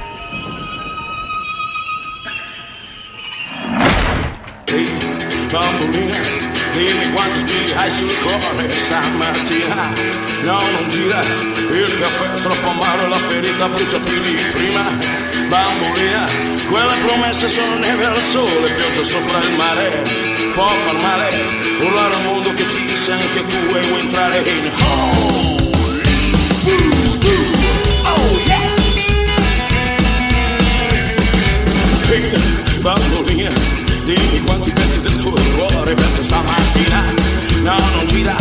bambolina 5.52 6.20
Dimmi 6.74 7.12
quanto 7.14 7.38
spigli 7.40 7.72
hai 7.72 7.90
sul 7.90 8.16
cuore 8.22 8.78
stamattina 8.78 9.94
No, 10.44 10.60
non 10.60 10.88
gira 10.88 11.22
Il 11.22 11.98
caffè 12.00 12.36
è 12.36 12.40
troppo 12.42 12.68
amaro 12.70 13.08
La 13.08 13.18
ferita 13.18 13.68
brucia 13.68 13.98
più 13.98 14.22
di 14.22 14.36
prima 14.52 14.86
Bambolina 15.50 16.30
Quelle 16.68 16.96
promesse 17.04 17.48
sono 17.48 17.80
neve 17.80 18.06
al 18.06 18.20
sole 18.20 18.72
Pioggia 18.72 19.04
sopra 19.04 19.40
il 19.40 19.56
mare 19.56 20.04
Può 20.54 20.68
far 20.68 20.96
male 20.98 21.30
Urlare 21.80 22.16
al 22.16 22.24
mondo 22.24 22.52
che 22.54 22.68
ci 22.68 22.96
sei 22.96 23.20
anche 23.20 23.48
tu 23.48 23.76
E 23.76 23.82
vuoi 23.88 24.00
entrare 24.00 24.38
in 24.38 24.72
Holy 24.78 25.47
Dimmi 34.08 34.42
quanti 34.46 34.72
pezzi 34.72 35.02
del 35.02 35.18
tuo 35.18 35.34
cuore 35.58 35.94
perso 35.94 36.24
stamattina. 36.24 37.14
No, 37.62 37.76
non 37.94 38.06
gira. 38.06 38.34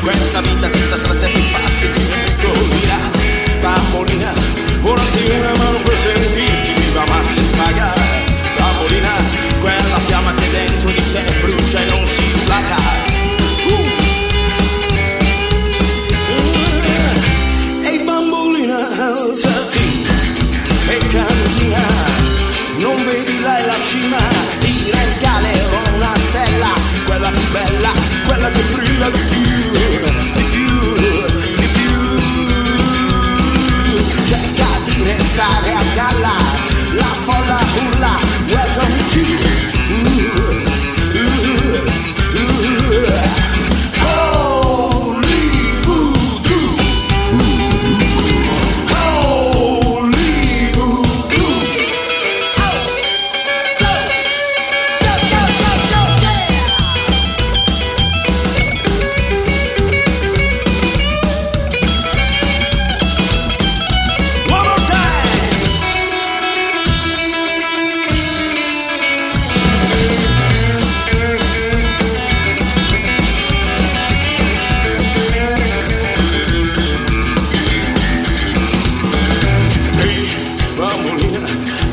Questa 0.00 0.40
vita 0.40 0.68
che 0.68 0.78
sta 0.78 0.96
stretta 0.96 1.26
ti 1.26 1.40
fa 1.42 1.60
sentire 1.68 2.24
piccolina 2.24 2.96
Bambolina. 3.60 4.32
Ora 4.82 5.06
sei 5.06 5.38
una 5.38 5.52
mano 5.58 5.80
per 5.82 5.96
sentirti 5.96 6.72
viva 6.82 7.04
ma 7.06 7.22
si 7.22 7.44
paga. 7.56 7.94
Bambolina 8.58 9.21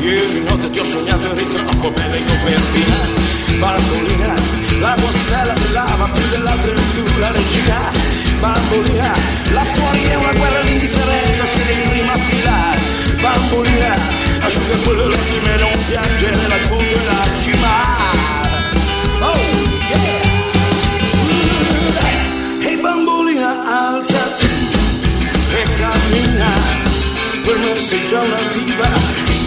ieri 0.00 0.42
notte 0.42 0.70
ti 0.70 0.78
ho 0.78 0.84
sognato 0.84 1.30
eri 1.32 1.46
troppo 1.48 1.90
bella 1.90 2.16
in 2.16 2.24
copertina. 2.24 2.96
Bambolina, 3.58 4.34
la 4.78 4.94
tua 4.94 5.10
stella 5.10 5.52
brillava 5.52 6.08
più 6.08 6.28
dell'altra 6.30 6.70
eri 6.70 6.82
tu 6.94 7.18
la 7.18 7.30
regina. 7.32 7.90
Bambolina, 8.38 9.12
là 9.52 9.64
fuori 9.64 10.02
è 10.04 10.14
una 10.16 10.32
guerra 10.32 10.60
l'indifferenza, 10.60 11.44
siete 11.44 11.72
in 11.72 11.88
prima 11.88 12.14
fila. 12.14 12.74
Bambolina, 13.20 13.92
asciuga 14.40 14.76
quelle 14.84 15.08
lacrime, 15.08 15.56
non 15.56 15.72
piangere, 15.86 16.48
la 16.48 16.58
fondo 16.66 16.96
e 16.96 17.04
la 17.04 17.34
cima. 17.34 18.18
Oh, 19.20 19.38
yeah! 19.90 20.28
Ehi 22.68 23.42
alzati 23.42 24.48
e 25.52 25.62
cammina 25.78 26.80
per 27.44 27.58
me 27.58 27.78
sei 27.78 28.04
già 28.04 28.20
una 28.20 28.38
diva 28.52 29.39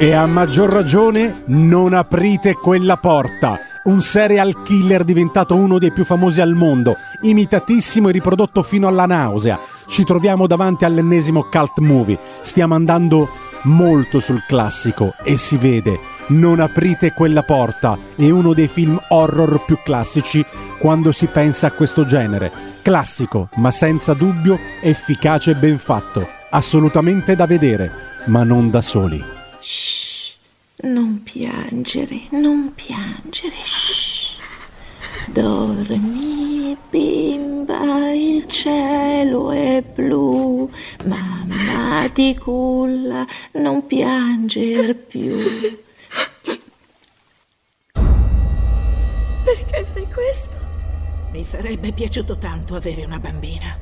E 0.00 0.12
a 0.12 0.26
maggior 0.26 0.70
ragione 0.70 1.42
non 1.46 1.92
aprite 1.92 2.54
quella 2.54 2.96
porta. 2.96 3.58
Un 3.84 4.00
serial 4.00 4.62
killer 4.62 5.02
diventato 5.02 5.56
uno 5.56 5.80
dei 5.80 5.90
più 5.90 6.04
famosi 6.04 6.40
al 6.40 6.54
mondo, 6.54 6.94
imitatissimo 7.22 8.08
e 8.08 8.12
riprodotto 8.12 8.62
fino 8.62 8.86
alla 8.86 9.06
nausea. 9.06 9.58
Ci 9.88 10.04
troviamo 10.04 10.46
davanti 10.46 10.84
all'ennesimo 10.84 11.48
cult 11.50 11.78
movie. 11.78 12.16
Stiamo 12.42 12.76
andando 12.76 13.28
molto 13.62 14.20
sul 14.20 14.44
classico 14.46 15.14
e 15.24 15.36
si 15.36 15.56
vede. 15.56 15.98
Non 16.28 16.60
aprite 16.60 17.12
quella 17.12 17.42
porta 17.42 17.98
è 18.14 18.30
uno 18.30 18.54
dei 18.54 18.68
film 18.68 19.00
horror 19.08 19.64
più 19.64 19.78
classici 19.82 20.44
quando 20.78 21.10
si 21.10 21.26
pensa 21.26 21.66
a 21.66 21.72
questo 21.72 22.04
genere. 22.04 22.52
Classico, 22.82 23.48
ma 23.56 23.72
senza 23.72 24.14
dubbio 24.14 24.60
efficace 24.80 25.50
e 25.50 25.56
ben 25.56 25.78
fatto. 25.78 26.24
Assolutamente 26.50 27.34
da 27.34 27.46
vedere, 27.46 27.90
ma 28.26 28.44
non 28.44 28.70
da 28.70 28.80
soli. 28.80 29.37
Non 30.80 31.22
piangere, 31.24 32.28
non 32.30 32.72
piangere. 32.74 33.56
Shh. 33.62 34.36
Dormi, 35.26 36.76
bimba, 36.88 38.12
il 38.12 38.46
cielo 38.46 39.50
è 39.50 39.82
blu. 39.82 40.70
Mamma 41.06 42.08
ti 42.10 42.36
culla, 42.36 43.26
non 43.54 43.84
pianger 43.86 44.94
più. 44.94 45.36
Perché 49.44 49.86
fai 49.92 50.06
questo? 50.12 50.56
Mi 51.32 51.42
sarebbe 51.42 51.92
piaciuto 51.92 52.38
tanto 52.38 52.76
avere 52.76 53.04
una 53.04 53.18
bambina. 53.18 53.76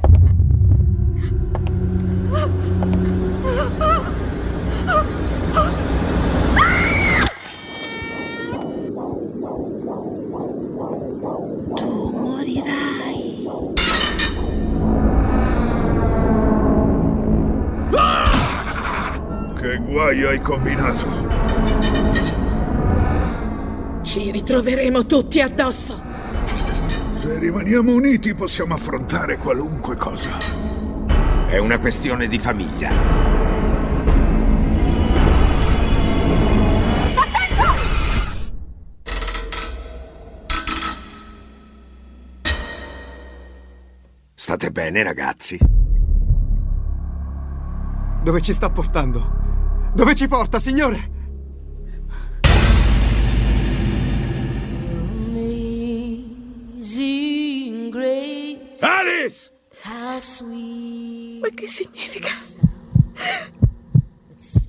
Guai 20.07 20.23
hai 20.23 20.41
combinato? 20.41 21.05
Ci 24.03 24.31
ritroveremo 24.31 25.05
tutti 25.05 25.41
addosso. 25.41 26.01
Se 27.17 27.37
rimaniamo 27.41 27.93
uniti 27.93 28.33
possiamo 28.33 28.75
affrontare 28.75 29.37
qualunque 29.37 29.97
cosa. 29.97 30.31
È 31.49 31.59
una 31.59 31.81
questione 31.81 32.29
di 32.29 32.39
famiglia. 32.39 32.93
State 44.35 44.71
bene, 44.71 45.03
ragazzi? 45.03 45.59
Dove 48.23 48.41
ci 48.41 48.53
sta 48.53 48.71
portando? 48.71 49.46
Dove 49.97 50.15
ci 50.15 50.29
porta, 50.29 50.59
signore? 50.59 51.09
Alice! 58.81 59.51
Ma 61.41 61.49
che 61.49 61.67
significa? 61.67 62.29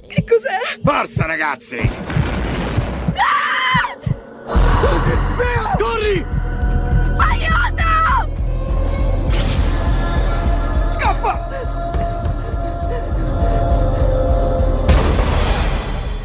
Che 0.07 0.23
cos'è? 0.23 0.79
Forza, 0.81 1.25
ragazzi! 1.25 1.75
Corri! 5.77 6.25
Aiuto! 7.17 8.31
Scappa! 10.87 11.56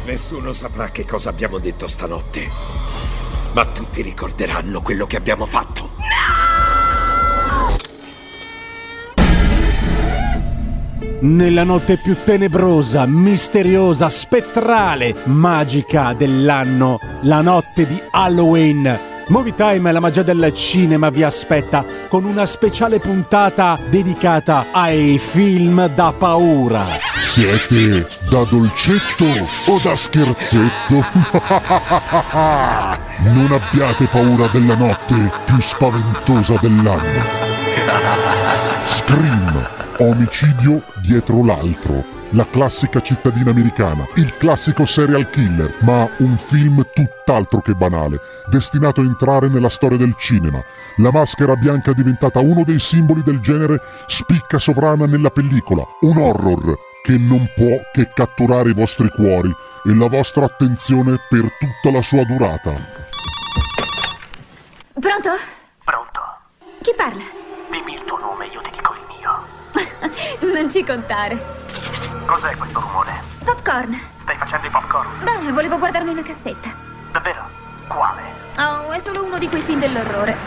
Nessuno 0.05 0.51
saprà 0.51 0.89
che 0.89 1.05
cosa 1.05 1.29
abbiamo 1.29 1.59
detto 1.59 1.87
stanotte. 1.87 2.49
Ma 3.53 3.65
tutti 3.65 4.01
ricorderanno 4.01 4.81
quello 4.81 5.05
che 5.05 5.15
abbiamo 5.15 5.45
fatto. 5.45 5.91
Nella 11.21 11.63
notte 11.63 11.97
più 12.03 12.17
tenebrosa, 12.21 13.05
misteriosa, 13.05 14.09
spettrale, 14.09 15.15
magica 15.25 16.13
dell'anno, 16.13 16.99
la 17.21 17.39
notte 17.39 17.87
di 17.87 18.01
Halloween. 18.11 18.99
Movie 19.29 19.55
Time 19.55 19.89
la 19.93 20.01
magia 20.01 20.21
del 20.21 20.51
cinema 20.53 21.09
vi 21.09 21.23
aspetta 21.23 21.85
con 22.09 22.25
una 22.25 22.45
speciale 22.45 22.99
puntata 22.99 23.79
dedicata 23.89 24.65
ai 24.73 25.17
film 25.17 25.87
da 25.95 26.11
paura. 26.11 27.12
Siete 27.33 28.07
da 28.29 28.43
dolcetto 28.43 29.25
o 29.65 29.79
da 29.81 29.95
scherzetto? 29.95 30.93
non 33.33 33.47
abbiate 33.49 34.05
paura 34.05 34.45
della 34.49 34.75
notte 34.75 35.31
più 35.43 35.59
spaventosa 35.59 36.59
dell'anno. 36.61 37.23
Scream, 38.85 39.67
omicidio 39.97 40.83
dietro 41.01 41.43
l'altro. 41.43 42.05
La 42.33 42.45
classica 42.45 42.99
cittadina 42.99 43.49
americana, 43.49 44.07
il 44.17 44.37
classico 44.37 44.85
serial 44.85 45.27
killer, 45.31 45.73
ma 45.79 46.07
un 46.17 46.37
film 46.37 46.85
tutt'altro 46.93 47.61
che 47.61 47.73
banale, 47.73 48.19
destinato 48.45 49.01
a 49.01 49.05
entrare 49.05 49.47
nella 49.47 49.69
storia 49.69 49.97
del 49.97 50.13
cinema. 50.19 50.63
La 50.97 51.09
maschera 51.11 51.55
bianca 51.55 51.93
diventata 51.93 52.37
uno 52.39 52.63
dei 52.63 52.79
simboli 52.79 53.23
del 53.23 53.39
genere 53.39 53.81
spicca 54.05 54.59
sovrana 54.59 55.07
nella 55.07 55.31
pellicola, 55.31 55.83
un 56.01 56.17
horror 56.17 56.91
che 57.03 57.17
non 57.17 57.51
può 57.53 57.81
che 57.91 58.13
catturare 58.13 58.69
i 58.69 58.73
vostri 58.73 59.09
cuori 59.09 59.49
e 59.49 59.93
la 59.93 60.07
vostra 60.07 60.45
attenzione 60.45 61.17
per 61.27 61.41
tutta 61.59 61.91
la 61.91 62.01
sua 62.01 62.23
durata. 62.23 62.71
Pronto? 64.97 65.29
Pronto? 65.83 66.21
Chi 66.81 66.93
parla? 66.95 67.23
Dimmi 67.69 67.95
il 67.95 68.03
tuo 68.05 68.17
nome, 68.19 68.45
io 68.45 68.61
ti 68.61 68.71
dico 68.71 68.93
il 68.93 69.01
mio. 69.17 70.47
non 70.53 70.71
ci 70.71 70.85
contare. 70.85 71.43
Cos'è 72.25 72.55
questo 72.55 72.79
rumore? 72.79 73.11
Popcorn. 73.43 73.99
Stai 74.19 74.37
facendo 74.37 74.67
i 74.67 74.69
popcorn? 74.69 75.25
Beh, 75.25 75.51
volevo 75.51 75.77
guardarmi 75.77 76.09
una 76.09 76.23
cassetta. 76.23 76.73
Davvero? 77.11 77.49
Quale? 77.85 78.21
Oh, 78.57 78.91
è 78.91 79.01
solo 79.03 79.25
uno 79.25 79.37
di 79.37 79.49
quei 79.49 79.61
film 79.61 79.79
dell'orrore. 79.79 80.37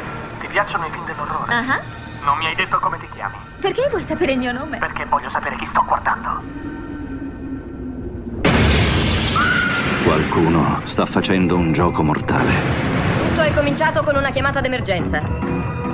Ti 0.40 0.46
piacciono 0.46 0.86
i 0.86 0.90
film 0.90 1.04
dell'orrore? 1.04 1.52
Ah 1.52 1.74
ah. 1.74 1.80
Non 2.22 2.38
mi 2.38 2.46
hai 2.46 2.54
detto 2.54 2.78
come 2.78 2.98
ti 2.98 3.08
chiami? 3.10 3.45
Perché 3.66 3.88
vuoi 3.90 4.02
sapere 4.02 4.30
il 4.30 4.38
mio 4.38 4.52
nome? 4.52 4.78
Perché 4.78 5.06
voglio 5.06 5.28
sapere 5.28 5.56
chi 5.56 5.66
sto 5.66 5.82
guardando. 5.84 6.40
Qualcuno 10.04 10.82
sta 10.84 11.04
facendo 11.04 11.56
un 11.56 11.72
gioco 11.72 12.04
mortale. 12.04 12.52
Tutto 13.26 13.40
è 13.40 13.52
cominciato 13.52 14.04
con 14.04 14.14
una 14.14 14.30
chiamata 14.30 14.60
d'emergenza. 14.60 15.20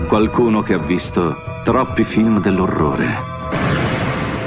Qualcuno 0.06 0.60
che 0.60 0.74
ha 0.74 0.78
visto 0.78 1.62
troppi 1.64 2.04
film 2.04 2.42
dell'orrore. 2.42 3.06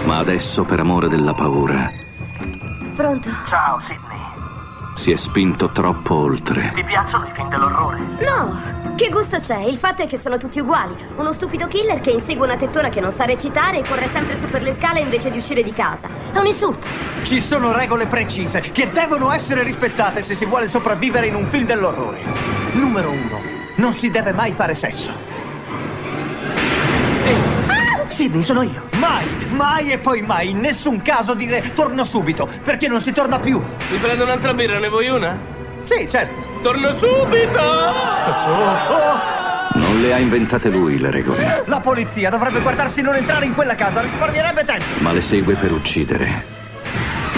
Ma 0.04 0.20
adesso, 0.20 0.64
per 0.64 0.82
amore 0.82 1.08
della 1.08 1.34
paura, 1.34 1.92
Pronto? 2.94 3.30
Ciao, 3.48 3.80
Sidney. 3.80 4.15
Si 4.96 5.12
è 5.12 5.16
spinto 5.16 5.70
troppo 5.70 6.16
oltre. 6.16 6.72
Ti 6.74 6.84
piacciono 6.84 7.28
i 7.28 7.32
film 7.32 7.50
dell'orrore? 7.50 8.00
No! 8.20 8.84
Che 8.96 9.10
gusto 9.10 9.40
c'è? 9.42 9.60
Il 9.60 9.78
fatto 9.78 10.04
è 10.04 10.08
che 10.08 10.18
sono 10.18 10.38
tutti 10.38 10.60
uguali. 10.60 10.96
Uno 11.18 11.34
stupido 11.34 11.68
killer 11.68 12.00
che 12.00 12.12
insegue 12.12 12.46
una 12.46 12.56
tettora 12.56 12.88
che 12.88 13.02
non 13.02 13.12
sa 13.12 13.26
recitare 13.26 13.80
e 13.80 13.84
corre 13.86 14.08
sempre 14.08 14.38
su 14.38 14.48
per 14.48 14.62
le 14.62 14.74
scale 14.74 15.02
invece 15.02 15.30
di 15.30 15.38
uscire 15.38 15.64
di 15.64 15.74
casa. 15.74 16.08
È 16.32 16.38
un 16.38 16.46
insulto. 16.46 16.88
Ci 17.24 17.42
sono 17.42 17.74
regole 17.74 18.08
precise 18.08 18.62
che 18.62 18.90
devono 18.92 19.32
essere 19.34 19.64
rispettate 19.64 20.24
se 20.24 20.34
si 20.36 20.46
vuole 20.46 20.70
sopravvivere 20.70 21.28
in 21.28 21.36
un 21.36 21.46
film 21.48 21.66
dell'orrore. 21.66 22.20
Numero 22.72 23.10
uno, 23.10 23.42
non 23.76 23.92
si 23.92 24.10
deve 24.10 24.32
mai 24.32 24.54
fare 24.54 24.76
sesso. 24.76 25.35
Sidney, 28.16 28.44
sono 28.44 28.62
io. 28.62 28.88
Mai, 28.98 29.26
mai 29.50 29.92
e 29.92 29.98
poi 29.98 30.22
mai, 30.22 30.52
in 30.52 30.60
nessun 30.60 31.02
caso 31.02 31.34
dire 31.34 31.74
torno 31.74 32.06
subito, 32.06 32.48
perché 32.64 32.88
non 32.88 33.02
si 33.02 33.12
torna 33.12 33.40
più. 33.40 33.62
Mi 33.92 33.98
prendo 33.98 34.24
un'altra 34.24 34.54
birra, 34.54 34.80
ne 34.80 34.88
vuoi 34.88 35.10
una? 35.10 35.38
Sì, 35.84 36.08
certo. 36.10 36.34
Torno 36.62 36.92
subito! 36.94 37.60
Non 39.74 40.02
le 40.02 40.14
ha 40.14 40.18
inventate 40.18 40.70
lui 40.70 40.98
le 40.98 41.12
regole, 41.12 41.64
La 41.66 41.82
polizia 41.82 42.30
dovrebbe 42.30 42.62
guardarsi 42.62 43.02
non 43.02 43.16
entrare 43.16 43.44
in 43.44 43.54
quella 43.54 43.76
casa, 43.76 44.00
risparmierebbe 44.00 44.64
tempo. 44.64 44.86
ma 45.00 45.12
le 45.12 45.20
segue 45.20 45.56
per 45.56 45.74
uccidere. 45.74 46.46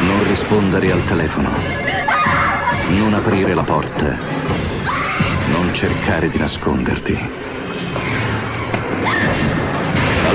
Non 0.01 0.23
rispondere 0.27 0.91
al 0.91 1.03
telefono. 1.05 1.49
Non 2.89 3.15
aprire 3.15 3.55
la 3.55 3.63
porta. 3.63 4.15
Non 5.51 5.73
cercare 5.73 6.29
di 6.29 6.37
nasconderti. 6.37 7.29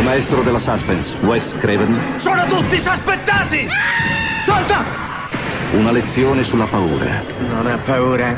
Il 0.03 0.09
maestro 0.09 0.43
della 0.43 0.59
suspense, 0.59 1.17
Wes 1.21 1.55
Craven. 1.61 1.97
Sono 2.17 2.45
tutti 2.49 2.77
sospettati! 2.77 3.69
Ah! 3.69 4.43
Salta! 4.43 4.83
Una 5.75 5.93
lezione 5.93 6.43
sulla 6.43 6.65
paura. 6.65 7.23
Non 7.49 7.69
ha 7.69 7.79
paura. 7.79 8.37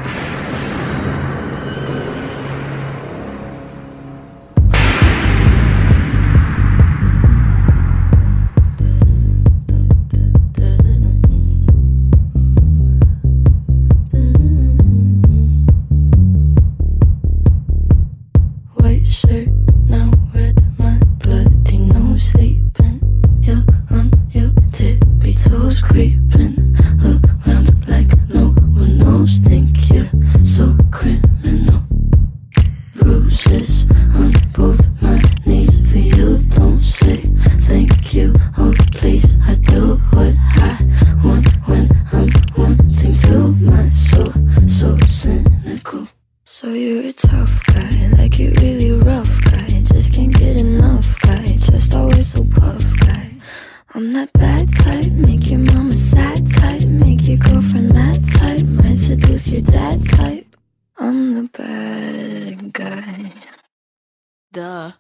Duh. 64.53 64.93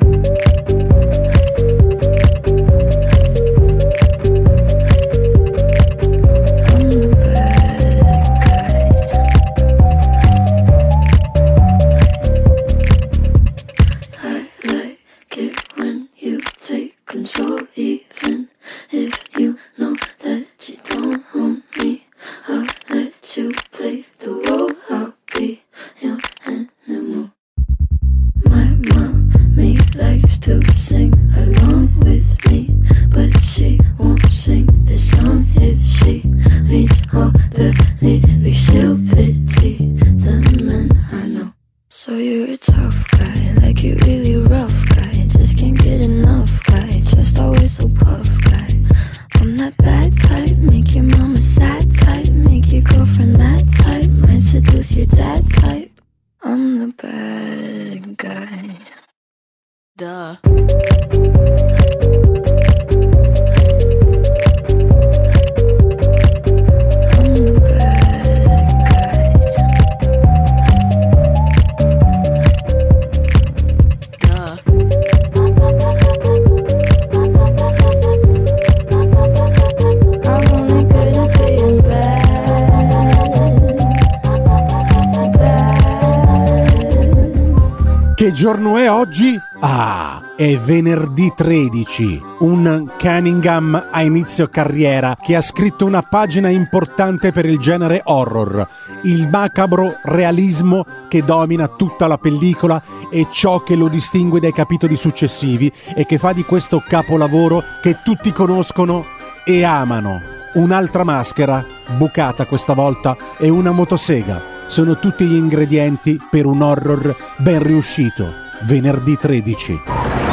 venerdì 90.65 91.31
13, 91.35 92.23
un 92.38 92.90
Cunningham 92.98 93.88
a 93.90 94.02
inizio 94.02 94.48
carriera 94.48 95.17
che 95.21 95.37
ha 95.37 95.42
scritto 95.42 95.85
una 95.85 96.02
pagina 96.02 96.48
importante 96.48 97.33
per 97.33 97.44
il 97.44 97.58
genere 97.58 98.00
horror, 98.04 98.67
il 99.02 99.29
macabro 99.29 99.96
realismo 100.04 100.87
che 101.08 101.23
domina 101.23 101.69
tutta 101.69 102.06
la 102.06 102.17
pellicola 102.17 102.83
e 103.10 103.27
ciò 103.31 103.62
che 103.62 103.77
lo 103.77 103.88
distingue 103.88 104.40
dai 104.40 104.52
capitoli 104.52 104.96
successivi 104.96 105.71
e 105.94 106.06
che 106.06 106.17
fa 106.17 106.33
di 106.33 106.44
questo 106.44 106.83
capolavoro 106.87 107.62
che 107.83 107.98
tutti 108.02 108.33
conoscono 108.33 109.04
e 109.44 109.65
amano. 109.65 110.21
Un'altra 110.54 111.04
maschera, 111.04 111.65
bucata 111.96 112.46
questa 112.46 112.73
volta, 112.73 113.17
e 113.38 113.50
una 113.50 113.73
motosega 113.73 114.40
sono 114.67 114.98
tutti 114.98 115.27
gli 115.27 115.35
ingredienti 115.35 116.19
per 116.31 116.46
un 116.46 116.62
horror 116.62 117.15
ben 117.37 117.62
riuscito. 117.62 118.33
Venerdì 118.62 119.19
13. 119.19 120.23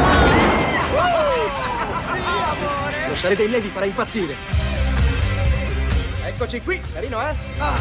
lasciare 3.21 3.35
dei 3.35 3.49
levi 3.49 3.67
farà 3.69 3.85
impazzire. 3.85 4.35
Eccoci 6.25 6.61
qui, 6.61 6.81
carino, 6.91 7.21
eh? 7.21 7.35
Ah. 7.59 7.77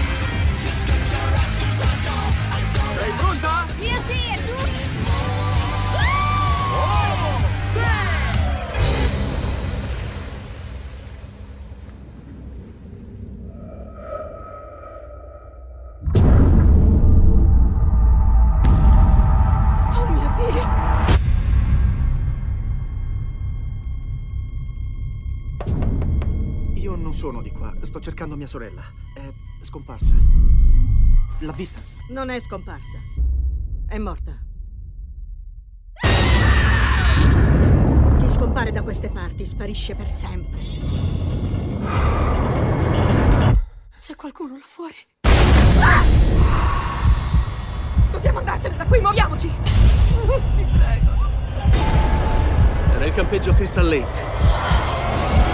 Sei 2.98 3.10
pronta? 3.16 3.66
Io 3.78 4.02
sì, 4.06 4.49
sono 27.20 27.42
di 27.42 27.50
qua. 27.50 27.74
Sto 27.82 28.00
cercando 28.00 28.34
mia 28.34 28.46
sorella. 28.46 28.82
È 29.12 29.20
scomparsa. 29.60 30.14
L'ha 31.40 31.52
vista? 31.52 31.78
Non 32.08 32.30
è 32.30 32.40
scomparsa. 32.40 32.96
È 33.86 33.98
morta. 33.98 34.32
Chi 38.16 38.26
scompare 38.26 38.72
da 38.72 38.80
queste 38.82 39.10
parti 39.10 39.44
sparisce 39.44 39.94
per 39.94 40.10
sempre. 40.10 40.60
C'è 44.00 44.16
qualcuno 44.16 44.54
là 44.54 44.64
fuori. 44.64 44.96
Dobbiamo 48.12 48.38
andarcene 48.38 48.78
da 48.78 48.86
qui, 48.86 48.98
muoviamoci! 48.98 49.52
Ti 50.56 50.64
prego. 50.72 51.10
Era 52.94 53.04
il 53.04 53.12
campeggio 53.12 53.52
Crystal 53.52 53.86
Lake. 53.86 55.49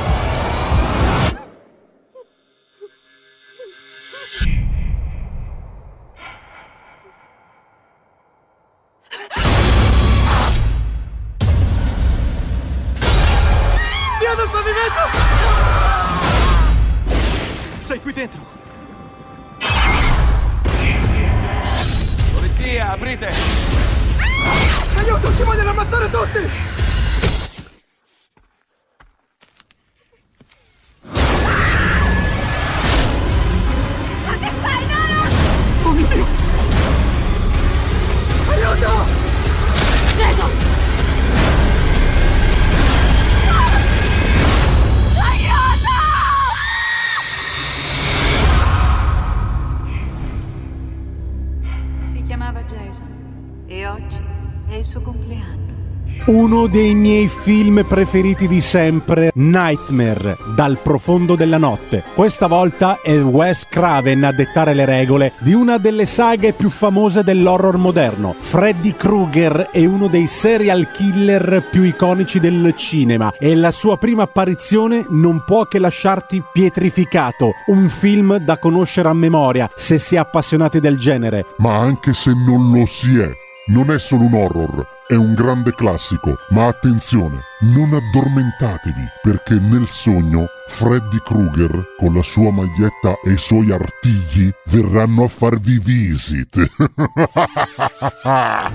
Uno 56.46 56.68
dei 56.68 56.94
miei 56.94 57.26
film 57.26 57.84
preferiti 57.88 58.46
di 58.46 58.60
sempre, 58.60 59.32
Nightmare, 59.34 60.38
dal 60.54 60.78
profondo 60.80 61.34
della 61.34 61.58
notte. 61.58 62.04
Questa 62.14 62.46
volta 62.46 63.00
è 63.02 63.20
Wes 63.20 63.66
Craven 63.68 64.22
a 64.22 64.30
dettare 64.30 64.72
le 64.72 64.84
regole 64.84 65.32
di 65.40 65.54
una 65.54 65.78
delle 65.78 66.06
saghe 66.06 66.52
più 66.52 66.70
famose 66.70 67.24
dell'horror 67.24 67.78
moderno. 67.78 68.36
Freddy 68.38 68.94
Krueger 68.94 69.70
è 69.72 69.84
uno 69.86 70.06
dei 70.06 70.28
serial 70.28 70.88
killer 70.92 71.66
più 71.68 71.82
iconici 71.82 72.38
del 72.38 72.74
cinema 72.76 73.32
e 73.40 73.56
la 73.56 73.72
sua 73.72 73.96
prima 73.96 74.22
apparizione 74.22 75.04
non 75.08 75.42
può 75.44 75.64
che 75.64 75.80
lasciarti 75.80 76.44
pietrificato. 76.52 77.54
Un 77.66 77.88
film 77.88 78.36
da 78.36 78.56
conoscere 78.58 79.08
a 79.08 79.14
memoria 79.14 79.68
se 79.74 79.98
si 79.98 80.14
è 80.14 80.18
appassionati 80.18 80.78
del 80.78 80.96
genere. 80.96 81.44
Ma 81.56 81.76
anche 81.76 82.14
se 82.14 82.30
non 82.32 82.70
lo 82.70 82.86
si 82.86 83.18
è, 83.18 83.32
non 83.66 83.90
è 83.90 83.98
solo 83.98 84.24
un 84.24 84.34
horror, 84.34 84.86
è 85.08 85.14
un 85.14 85.34
grande 85.34 85.74
classico, 85.74 86.38
ma 86.50 86.66
attenzione, 86.66 87.40
non 87.60 87.94
addormentatevi, 87.94 89.08
perché 89.22 89.54
nel 89.58 89.88
sogno 89.88 90.46
Freddy 90.68 91.18
Krueger, 91.24 91.94
con 91.98 92.14
la 92.14 92.22
sua 92.22 92.52
maglietta 92.52 93.18
e 93.24 93.32
i 93.32 93.38
suoi 93.38 93.72
artigli, 93.72 94.50
verranno 94.66 95.24
a 95.24 95.28
farvi 95.28 95.80
visit. 95.80 96.64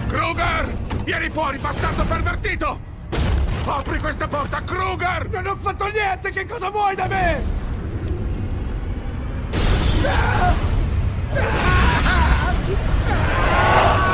Kruger! 0.08 0.78
Vieni 1.04 1.30
fuori, 1.30 1.58
bastardo 1.58 2.04
pervertito! 2.04 2.80
Apri 3.66 4.00
questa 4.00 4.28
porta, 4.28 4.62
Kruger! 4.62 5.30
Non 5.30 5.48
ho 5.48 5.56
fatto 5.56 5.88
niente, 5.88 6.32
che 6.32 6.46
cosa 6.46 6.70
vuoi 6.70 6.96
da 6.96 7.08
me? 7.08 7.60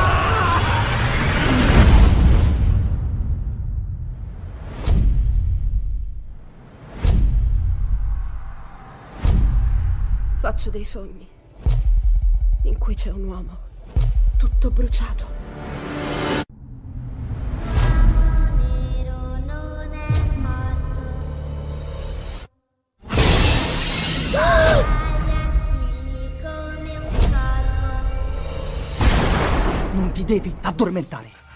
Faccio 10.38 10.70
dei 10.70 10.84
sogni 10.84 11.28
in 12.62 12.78
cui 12.78 12.94
c'è 12.94 13.10
un 13.10 13.24
uomo 13.24 13.58
tutto 14.36 14.70
bruciato. 14.70 15.26
Non 29.92 30.10
ti 30.12 30.22
devi 30.22 30.54
addormentare. 30.62 31.47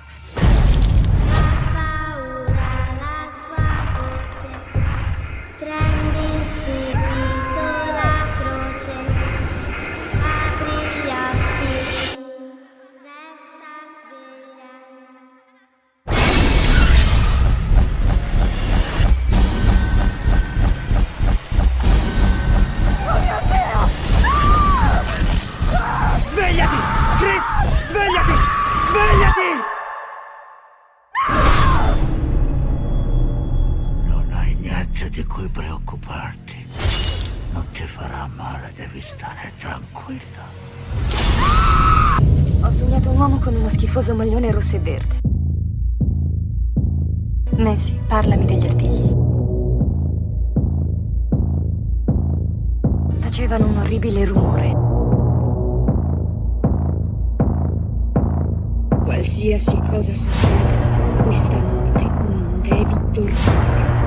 Rosso 44.72 44.80
verde. 44.80 45.20
Nancy, 47.56 47.94
parlami 48.08 48.44
degli 48.46 48.66
artigli. 48.66 49.14
Facevano 53.20 53.66
un 53.66 53.76
orribile 53.78 54.24
rumore. 54.24 54.70
Qualsiasi 59.04 59.78
cosa 59.90 60.14
succeda, 60.14 61.22
questa 61.24 61.60
notte 61.60 62.04
non 62.04 62.60
devi 62.62 63.10
dormire. 63.12 64.01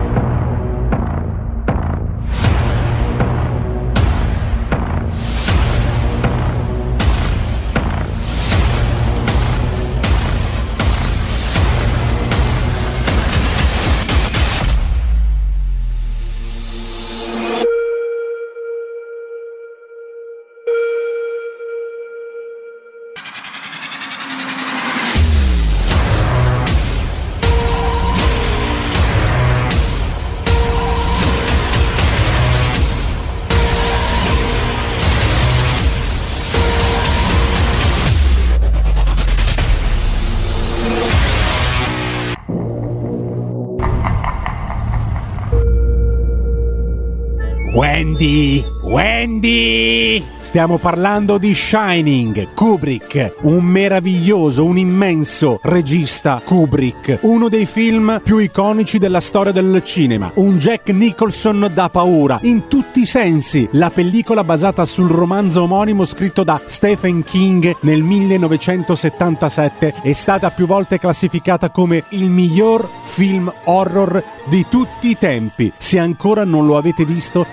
Wendy! 47.76 48.64
Wendy! 48.84 50.24
Stiamo 50.40 50.78
parlando 50.78 51.38
di 51.38 51.54
Shining, 51.54 52.54
Kubrick, 52.54 53.36
un 53.42 53.66
meraviglioso, 53.66 54.64
un 54.64 54.78
immenso 54.78 55.60
regista 55.64 56.42
Kubrick, 56.42 57.18
uno 57.24 57.50
dei 57.50 57.66
film 57.66 58.22
più 58.24 58.38
iconici 58.38 58.98
della 58.98 59.20
storia 59.20 59.52
del 59.52 59.82
cinema, 59.84 60.32
un 60.36 60.58
Jack 60.58 60.92
Nicholson 60.92 61.70
da 61.74 61.90
paura, 61.90 62.40
in 62.44 62.70
tutti 62.70 63.02
i 63.02 63.06
sensi. 63.06 63.68
La 63.72 63.90
pellicola 63.90 64.46
basata 64.46 64.86
sul 64.86 65.10
romanzo 65.10 65.64
omonimo 65.64 66.06
scritto 66.06 66.46
da 66.46 66.62
Stephen 66.66 67.24
King 67.24 67.76
nel 67.82 68.02
1977 68.02 69.96
è 70.02 70.14
stata 70.14 70.52
più 70.52 70.66
volte 70.66 70.98
classificata 70.98 71.70
come 71.70 72.06
il 72.10 72.30
miglior 72.30 72.88
film 73.04 73.52
horror 73.66 74.24
di 74.46 74.66
tutti 74.70 75.10
i 75.10 75.18
tempi. 75.18 75.74
Se 75.78 76.00
ancora 76.00 76.46
non 76.46 76.66
lo 76.66 76.78
avete 76.78 77.04
visto, 77.04 77.46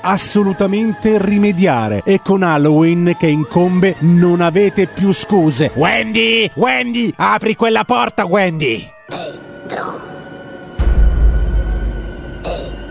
assolutamente 0.00 1.18
rimediare 1.20 2.02
e 2.04 2.20
con 2.22 2.42
Halloween 2.42 3.16
che 3.18 3.26
incombe 3.26 3.96
non 4.00 4.40
avete 4.40 4.86
più 4.86 5.12
scuse. 5.12 5.70
Wendy! 5.74 6.50
Wendy! 6.54 7.12
Apri 7.16 7.56
quella 7.56 7.84
porta, 7.84 8.24
Wendy! 8.24 8.90
Dro. 9.66 10.00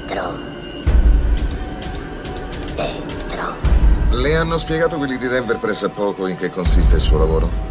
Dro. 0.07 0.33
Dro. 3.27 3.55
Le 4.09 4.35
hanno 4.35 4.57
spiegato 4.57 4.97
quelli 4.97 5.17
di 5.17 5.27
Denver 5.27 5.57
pressappoco 5.57 6.27
in 6.27 6.35
che 6.35 6.49
consiste 6.49 6.95
il 6.95 7.01
suo 7.01 7.17
lavoro? 7.17 7.67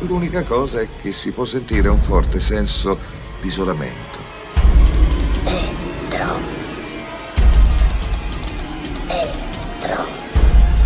L'unica 0.00 0.42
cosa 0.42 0.80
è 0.80 0.88
che 1.00 1.12
si 1.12 1.30
può 1.30 1.44
sentire 1.44 1.88
un 1.88 1.98
forte 1.98 2.40
senso 2.40 2.98
di 3.40 3.46
isolamento. 3.46 4.21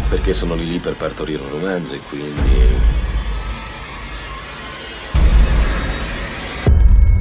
Perché 0.09 0.33
sono 0.33 0.55
lì 0.55 0.67
lì 0.67 0.79
per 0.79 0.97
partorire 0.97 1.43
un 1.43 1.51
romanzo 1.51 1.95
e 1.95 2.01
quindi... 2.09 2.95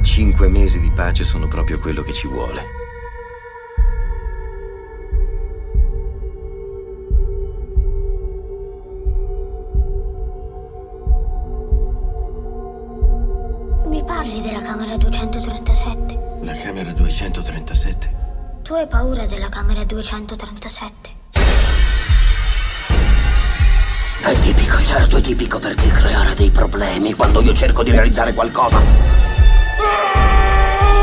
Cinque 0.02 0.48
mesi 0.48 0.80
di 0.80 0.90
pace 0.94 1.22
sono 1.22 1.46
proprio 1.46 1.78
quello 1.78 2.02
che 2.02 2.12
ci 2.12 2.26
vuole. 2.26 2.64
Mi 13.86 14.02
parli 14.04 14.40
della 14.40 14.62
camera 14.62 14.96
237? 14.96 16.25
La 16.46 16.52
camera 16.52 16.92
237. 16.92 18.08
Tu 18.62 18.74
hai 18.74 18.86
paura 18.86 19.26
della 19.26 19.48
camera 19.48 19.82
237? 19.82 21.10
È 24.22 24.38
tipico, 24.38 24.78
certo, 24.84 25.16
è 25.16 25.20
tipico 25.20 25.58
per 25.58 25.74
te 25.74 25.88
creare 25.88 26.34
dei 26.34 26.50
problemi 26.50 27.14
quando 27.14 27.42
io 27.42 27.52
cerco 27.52 27.82
di 27.82 27.90
realizzare 27.90 28.32
qualcosa. 28.32 28.78
Ah! 28.78 28.84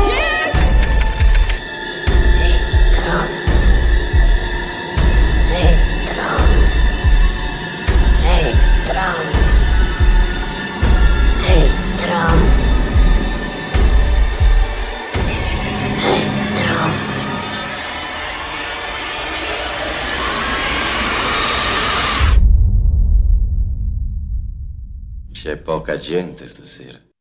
Jack! 0.06 0.56
Dentro. 2.38 3.43
qualquer 25.74 26.00
gente 26.00 26.44
esta 26.44 26.64
cera. 26.64 27.13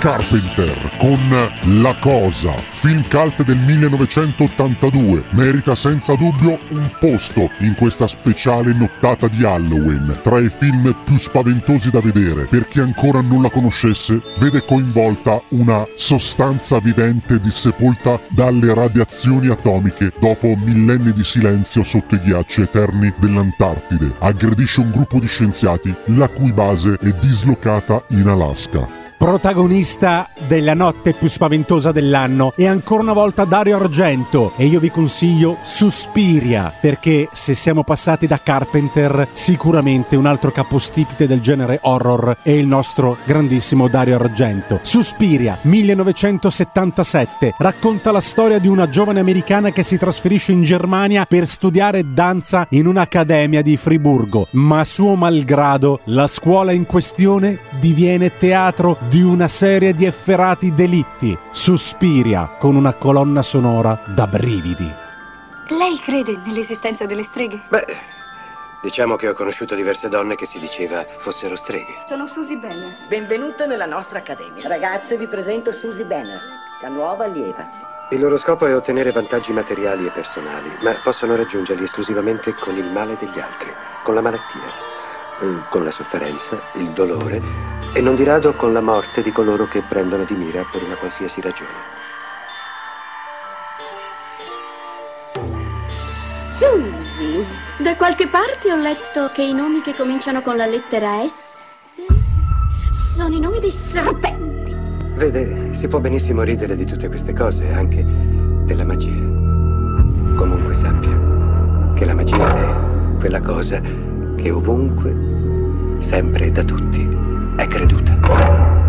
Carpenter 0.00 0.96
con 0.96 1.28
La 1.82 1.94
Cosa, 2.00 2.54
film 2.56 3.06
cult 3.06 3.42
del 3.42 3.58
1982, 3.58 5.24
merita 5.32 5.74
senza 5.74 6.14
dubbio 6.14 6.58
un 6.70 6.90
posto 6.98 7.50
in 7.58 7.74
questa 7.74 8.06
speciale 8.06 8.72
nottata 8.72 9.28
di 9.28 9.44
Halloween, 9.44 10.18
tra 10.22 10.38
i 10.38 10.48
film 10.48 10.96
più 11.04 11.18
spaventosi 11.18 11.90
da 11.90 12.00
vedere. 12.00 12.46
Per 12.46 12.66
chi 12.66 12.80
ancora 12.80 13.20
non 13.20 13.42
la 13.42 13.50
conoscesse, 13.50 14.22
vede 14.38 14.64
coinvolta 14.64 15.38
una 15.48 15.86
sostanza 15.96 16.78
vivente 16.78 17.38
dissepolta 17.38 18.18
dalle 18.30 18.72
radiazioni 18.72 19.48
atomiche 19.48 20.14
dopo 20.18 20.56
millenni 20.56 21.12
di 21.12 21.24
silenzio 21.24 21.82
sotto 21.82 22.14
i 22.14 22.20
ghiacci 22.20 22.62
eterni 22.62 23.12
dell'Antartide. 23.18 24.14
Aggredisce 24.20 24.80
un 24.80 24.92
gruppo 24.92 25.18
di 25.18 25.26
scienziati 25.26 25.94
la 26.16 26.28
cui 26.28 26.52
base 26.52 26.96
è 26.98 27.12
dislocata 27.20 28.02
in 28.12 28.28
Alaska 28.28 29.09
protagonista 29.20 30.30
della 30.48 30.72
notte 30.72 31.12
più 31.12 31.28
spaventosa 31.28 31.92
dell'anno. 31.92 32.54
È 32.56 32.64
ancora 32.64 33.02
una 33.02 33.12
volta 33.12 33.44
Dario 33.44 33.76
Argento. 33.76 34.54
E 34.56 34.64
io 34.64 34.80
vi 34.80 34.90
consiglio 34.90 35.58
Suspiria 35.62 36.72
perché 36.80 37.28
se 37.30 37.52
siamo 37.52 37.84
passati 37.84 38.26
da 38.26 38.40
Carpenter 38.42 39.28
sicuramente 39.34 40.16
un 40.16 40.24
altro 40.24 40.50
capostipite 40.50 41.26
del 41.26 41.42
genere 41.42 41.80
horror 41.82 42.38
è 42.42 42.48
il 42.48 42.66
nostro 42.66 43.18
grandissimo 43.26 43.88
Dario 43.88 44.14
Argento. 44.14 44.80
Suspiria 44.80 45.58
1977 45.60 47.56
racconta 47.58 48.12
la 48.12 48.22
storia 48.22 48.58
di 48.58 48.68
una 48.68 48.88
giovane 48.88 49.20
americana 49.20 49.70
che 49.70 49.82
si 49.82 49.98
trasferisce 49.98 50.52
in 50.52 50.62
Germania 50.62 51.26
per 51.26 51.46
studiare 51.46 52.14
danza 52.14 52.66
in 52.70 52.86
un'accademia 52.86 53.60
di 53.60 53.76
Friburgo, 53.76 54.48
ma 54.52 54.82
suo 54.86 55.14
malgrado 55.14 56.00
la 56.06 56.26
scuola 56.26 56.72
in 56.72 56.86
questione 56.86 57.58
diviene 57.78 58.34
teatro 58.38 58.96
di 59.10 59.22
una 59.22 59.48
serie 59.48 59.92
di 59.92 60.04
efferati 60.04 60.72
delitti. 60.72 61.36
Suspiria 61.50 62.46
con 62.46 62.76
una 62.76 62.94
colonna 62.94 63.42
sonora 63.42 64.00
da 64.06 64.28
brividi. 64.28 64.88
Lei 65.66 65.98
crede 65.98 66.38
nell'esistenza 66.46 67.06
delle 67.06 67.24
streghe? 67.24 67.60
Beh, 67.68 67.84
diciamo 68.80 69.16
che 69.16 69.26
ho 69.26 69.34
conosciuto 69.34 69.74
diverse 69.74 70.08
donne 70.08 70.36
che 70.36 70.46
si 70.46 70.60
diceva 70.60 71.04
fossero 71.18 71.56
streghe. 71.56 72.04
Sono 72.06 72.28
Susie 72.28 72.56
Banner. 72.56 73.08
Benvenute 73.08 73.66
nella 73.66 73.86
nostra 73.86 74.20
accademia. 74.20 74.68
Ragazze, 74.68 75.16
vi 75.16 75.26
presento 75.26 75.72
Susie 75.72 76.04
Banner, 76.04 76.40
la 76.80 76.88
nuova 76.88 77.24
allieva. 77.24 77.66
Il 78.12 78.20
loro 78.20 78.36
scopo 78.36 78.66
è 78.66 78.76
ottenere 78.76 79.10
vantaggi 79.10 79.52
materiali 79.52 80.06
e 80.06 80.10
personali, 80.10 80.70
ma 80.82 80.94
possono 81.02 81.34
raggiungerli 81.34 81.82
esclusivamente 81.82 82.54
con 82.54 82.76
il 82.76 82.88
male 82.92 83.16
degli 83.18 83.40
altri, 83.40 83.72
con 84.04 84.14
la 84.14 84.20
malattia, 84.20 84.99
con 85.68 85.84
la 85.84 85.90
sofferenza, 85.90 86.60
il 86.74 86.90
dolore 86.90 87.40
e 87.94 88.00
non 88.00 88.14
di 88.14 88.24
rado 88.24 88.52
con 88.52 88.72
la 88.72 88.80
morte 88.80 89.22
di 89.22 89.32
coloro 89.32 89.66
che 89.66 89.82
prendono 89.82 90.24
di 90.24 90.34
mira 90.34 90.64
per 90.70 90.82
una 90.82 90.94
qualsiasi 90.94 91.40
ragione. 91.40 91.98
Susi, 95.88 97.44
da 97.78 97.96
qualche 97.96 98.28
parte 98.28 98.70
ho 98.70 98.76
letto 98.76 99.30
che 99.32 99.42
i 99.42 99.54
nomi 99.54 99.80
che 99.80 99.94
cominciano 99.94 100.42
con 100.42 100.56
la 100.56 100.66
lettera 100.66 101.26
S 101.26 101.58
sono 102.90 103.34
i 103.34 103.40
nomi 103.40 103.60
dei 103.60 103.70
serpenti. 103.70 104.76
Vede, 105.14 105.74
si 105.74 105.88
può 105.88 106.00
benissimo 106.00 106.42
ridere 106.42 106.76
di 106.76 106.84
tutte 106.84 107.08
queste 107.08 107.32
cose, 107.32 107.70
anche 107.72 108.04
della 108.64 108.84
magia. 108.84 109.28
Comunque 110.36 110.74
sappia 110.74 111.92
che 111.94 112.04
la 112.04 112.14
magia 112.14 112.56
è 112.56 113.18
quella 113.18 113.40
cosa 113.40 113.80
che 114.36 114.50
ovunque, 114.50 115.29
sempre 116.00 116.46
e 116.46 116.52
da 116.52 116.64
tutti, 116.64 117.08
è 117.56 117.66
creduta. 117.66 118.16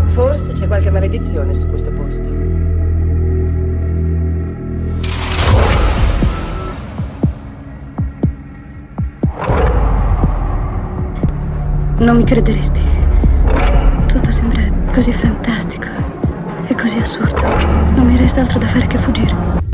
Forse 0.08 0.52
c'è 0.52 0.66
qualche 0.66 0.90
maledizione 0.90 1.54
su 1.54 1.66
questo 1.68 1.90
posto. 1.92 2.28
Non 11.98 12.16
mi 12.16 12.24
crederesti. 12.24 12.80
Tutto 14.06 14.30
sembra 14.30 14.62
così 14.92 15.12
fantastico 15.12 15.86
e 16.66 16.74
così 16.74 16.98
assurdo. 16.98 17.42
Non 17.94 18.06
mi 18.06 18.16
resta 18.16 18.40
altro 18.40 18.58
da 18.58 18.66
fare 18.66 18.86
che 18.86 18.98
fuggire. 18.98 19.70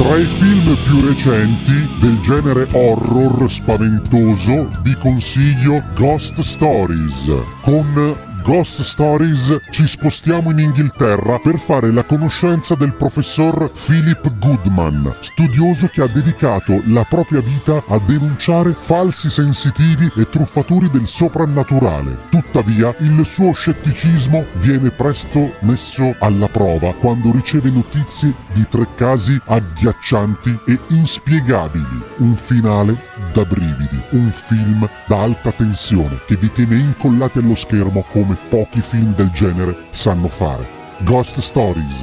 Tra 0.00 0.16
i 0.16 0.24
film 0.24 0.78
più 0.82 1.06
recenti 1.06 1.86
del 2.00 2.18
genere 2.20 2.66
horror 2.72 3.50
spaventoso 3.50 4.70
vi 4.80 4.94
consiglio 4.94 5.82
Ghost 5.94 6.40
Stories 6.40 7.30
con 7.60 8.29
Ghost 8.50 8.82
Stories 8.82 9.60
ci 9.70 9.86
spostiamo 9.86 10.50
in 10.50 10.58
Inghilterra 10.58 11.38
per 11.38 11.56
fare 11.56 11.92
la 11.92 12.02
conoscenza 12.02 12.74
del 12.74 12.94
professor 12.94 13.70
Philip 13.70 14.28
Goodman, 14.40 15.14
studioso 15.20 15.86
che 15.86 16.02
ha 16.02 16.08
dedicato 16.08 16.82
la 16.86 17.04
propria 17.08 17.40
vita 17.40 17.80
a 17.86 18.00
denunciare 18.04 18.74
falsi 18.76 19.30
sensitivi 19.30 20.10
e 20.16 20.28
truffatori 20.28 20.90
del 20.90 21.06
soprannaturale. 21.06 22.18
Tuttavia, 22.28 22.92
il 22.98 23.24
suo 23.24 23.52
scetticismo 23.52 24.44
viene 24.54 24.90
presto 24.90 25.52
messo 25.60 26.16
alla 26.18 26.48
prova 26.48 26.92
quando 26.94 27.30
riceve 27.30 27.70
notizie 27.70 28.34
di 28.52 28.66
tre 28.68 28.84
casi 28.96 29.40
agghiaccianti 29.44 30.58
e 30.66 30.76
inspiegabili. 30.88 32.02
Un 32.16 32.34
finale 32.34 33.09
da 33.32 33.44
brividi, 33.44 34.00
un 34.10 34.30
film 34.30 34.88
da 35.06 35.22
alta 35.22 35.52
tensione 35.52 36.20
che 36.26 36.36
vi 36.36 36.50
tiene 36.52 36.76
incollati 36.76 37.38
allo 37.38 37.54
schermo 37.54 38.04
come 38.10 38.36
pochi 38.48 38.80
film 38.80 39.14
del 39.14 39.30
genere 39.30 39.76
sanno 39.90 40.28
fare. 40.28 40.66
Ghost 40.98 41.40
Stories. 41.40 42.02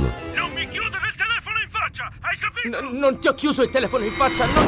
N- 2.66 2.98
non 2.98 3.20
ti 3.20 3.28
ho 3.28 3.34
chiuso 3.34 3.64
il 3.64 3.70
telefono 3.70 4.04
in 4.04 4.12
faccia, 4.12 4.46
non... 4.46 4.66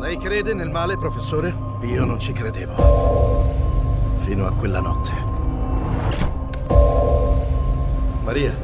Lei 0.00 0.18
crede 0.18 0.54
nel 0.54 0.70
male, 0.70 0.96
professore? 0.96 1.54
Io 1.82 2.04
non 2.04 2.18
ci 2.18 2.32
credevo. 2.32 4.16
Fino 4.18 4.46
a 4.46 4.52
quella 4.52 4.80
notte. 4.80 5.12
Maria. 8.24 8.56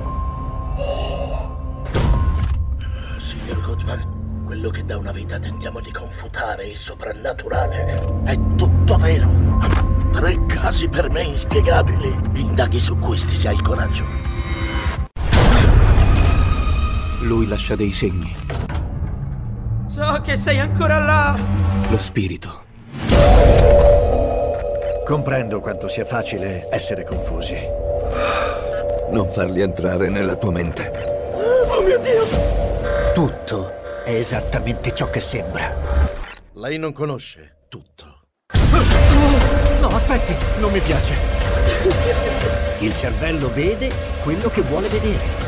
Signor 3.44 3.60
Goodman, 3.60 4.42
quello 4.46 4.70
che 4.70 4.86
da 4.86 4.96
una 4.96 5.12
vita 5.12 5.38
tentiamo 5.38 5.78
di 5.80 5.92
confutare 5.92 6.64
il 6.64 6.76
soprannaturale 6.78 8.02
è 8.24 8.38
tutto 8.56 8.96
vero. 8.96 9.28
Tre 10.12 10.46
casi 10.46 10.88
per 10.88 11.10
me 11.10 11.24
inspiegabili. 11.24 12.18
Indaghi 12.36 12.80
su 12.80 12.96
questi 12.96 13.36
se 13.36 13.48
hai 13.48 13.54
il 13.54 13.60
coraggio. 13.60 14.06
Lui 17.20 17.46
lascia 17.46 17.76
dei 17.76 17.92
segni. 17.92 18.34
So 19.88 20.22
che 20.22 20.36
sei 20.36 20.58
ancora 20.58 20.98
là! 20.98 21.36
Lo 21.90 21.98
spirito. 21.98 22.62
Comprendo 25.04 25.60
quanto 25.60 25.88
sia 25.88 26.06
facile 26.06 26.66
essere 26.70 27.04
confusi. 27.04 27.58
Non 29.10 29.28
farli 29.28 29.60
entrare 29.60 30.08
nella 30.08 30.36
tua 30.36 30.50
mente. 30.50 30.90
Oh 31.68 31.82
mio 31.82 31.98
Dio! 31.98 32.53
Tutto 33.14 34.02
è 34.02 34.12
esattamente 34.12 34.92
ciò 34.92 35.08
che 35.08 35.20
sembra. 35.20 35.72
Lei 36.54 36.78
non 36.78 36.92
conosce 36.92 37.66
tutto. 37.68 38.22
No, 39.78 39.86
aspetti, 39.86 40.34
non 40.58 40.72
mi 40.72 40.80
piace. 40.80 41.14
Il 42.80 42.92
cervello 42.96 43.52
vede 43.52 43.92
quello 44.24 44.50
che 44.50 44.62
vuole 44.62 44.88
vedere. 44.88 45.43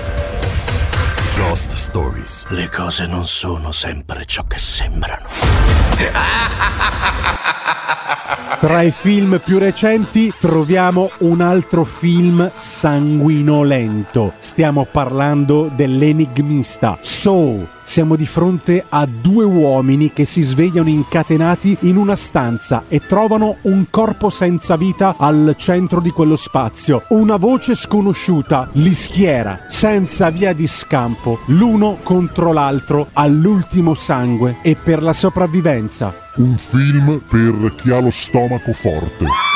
Ghost 1.49 1.75
Stories. 1.75 2.45
Le 2.49 2.69
cose 2.71 3.07
non 3.07 3.25
sono 3.25 3.71
sempre 3.71 4.25
ciò 4.27 4.45
che 4.49 4.59
sembrano. 4.59 5.29
Tra 8.59 8.83
i 8.83 8.91
film 8.91 9.41
più 9.45 9.59
recenti 9.59 10.33
troviamo 10.37 11.09
un 11.19 11.41
altro 11.41 11.85
film 11.85 12.51
sanguinolento. 12.57 14.33
Stiamo 14.41 14.89
parlando 14.91 15.71
dell'enigmista 15.73 16.99
Saw. 17.01 17.76
Siamo 17.89 18.17
di 18.17 18.27
fronte 18.27 18.85
a 18.89 19.07
due 19.07 19.45
uomini 19.45 20.13
che 20.13 20.25
si 20.25 20.43
svegliano 20.43 20.89
incatenati 20.89 21.77
in 21.83 21.97
una 21.97 22.17
stanza 22.17 22.83
e 22.89 22.99
trovano 22.99 23.59
un 23.63 23.87
corpo 23.91 24.29
senza 24.29 24.77
vita 24.77 25.15
al 25.17 25.55
centro 25.57 26.01
di 26.01 26.11
quello 26.11 26.35
spazio. 26.35 27.05
Una 27.11 27.37
voce 27.37 27.77
sconosciuta 27.77 28.71
li 28.73 28.93
schiera 28.93 29.67
senza 29.69 30.31
via 30.31 30.53
di 30.53 30.67
scampo, 30.67 31.39
l'uno 31.47 31.99
contro 32.03 32.53
l'altro 32.53 33.07
all'ultimo 33.13 33.95
sangue 33.95 34.57
e 34.63 34.75
per 34.75 35.01
la 35.01 35.13
sopravvivenza. 35.13 36.13
Un 36.39 36.57
film 36.57 37.23
per 37.27 37.73
chi 37.77 37.93
ha 37.93 38.01
lo 38.01 38.11
stomaco 38.11 38.73
forte. 38.73 39.56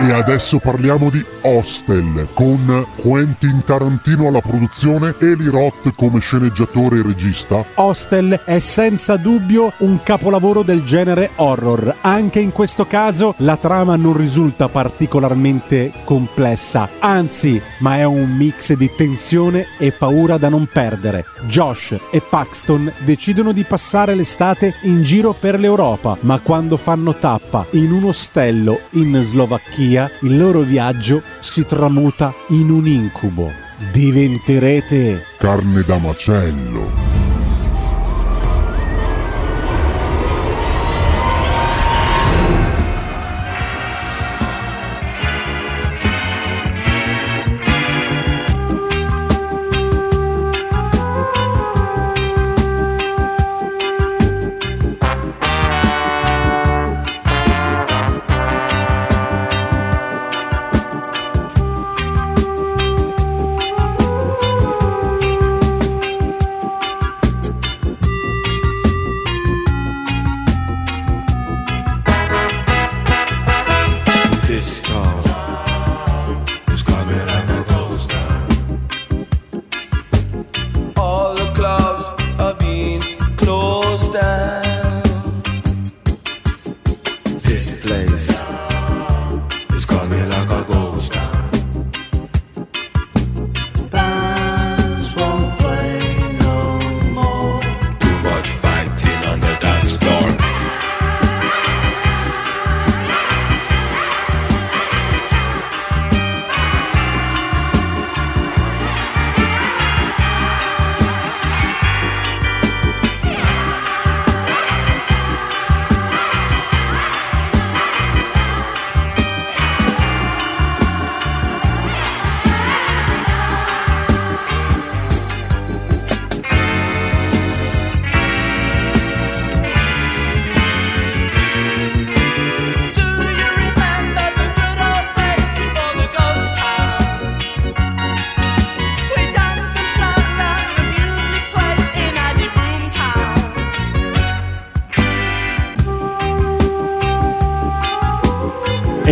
E 0.00 0.12
adesso 0.12 0.60
parliamo 0.60 1.10
di 1.10 1.24
Hostel, 1.40 2.28
con 2.32 2.86
Quentin 2.94 3.64
Tarantino 3.64 4.28
alla 4.28 4.40
produzione, 4.40 5.16
Eli 5.18 5.46
Roth 5.46 5.92
come 5.96 6.20
sceneggiatore 6.20 7.00
e 7.00 7.02
regista. 7.02 7.64
Hostel 7.74 8.42
è 8.44 8.60
senza 8.60 9.16
dubbio 9.16 9.72
un 9.78 10.00
capolavoro 10.04 10.62
del 10.62 10.84
genere 10.84 11.30
horror. 11.34 11.96
Anche 12.02 12.38
in 12.38 12.52
questo 12.52 12.86
caso 12.86 13.34
la 13.38 13.56
trama 13.56 13.96
non 13.96 14.16
risulta 14.16 14.68
particolarmente 14.68 15.90
complessa, 16.04 16.88
anzi, 17.00 17.60
ma 17.78 17.96
è 17.96 18.04
un 18.04 18.30
mix 18.30 18.74
di 18.74 18.88
tensione 18.96 19.66
e 19.78 19.90
paura 19.90 20.38
da 20.38 20.48
non 20.48 20.68
perdere. 20.72 21.24
Josh 21.48 21.96
e 22.12 22.20
Paxton 22.20 22.92
decidono 23.04 23.50
di 23.50 23.64
passare 23.64 24.14
l'estate 24.14 24.76
in 24.82 25.02
giro 25.02 25.32
per 25.32 25.58
l'Europa, 25.58 26.16
ma 26.20 26.38
quando 26.38 26.76
fanno 26.76 27.16
tappa 27.16 27.66
in 27.72 27.90
un 27.90 28.04
ostello 28.04 28.78
in 28.90 29.20
Slovacchia, 29.22 29.86
il 29.96 30.36
loro 30.36 30.60
viaggio 30.60 31.22
si 31.40 31.64
tramuta 31.64 32.34
in 32.48 32.70
un 32.70 32.86
incubo. 32.86 33.50
Diventerete 33.92 35.24
Carne 35.38 35.82
da 35.82 35.98
macello. 35.98 37.17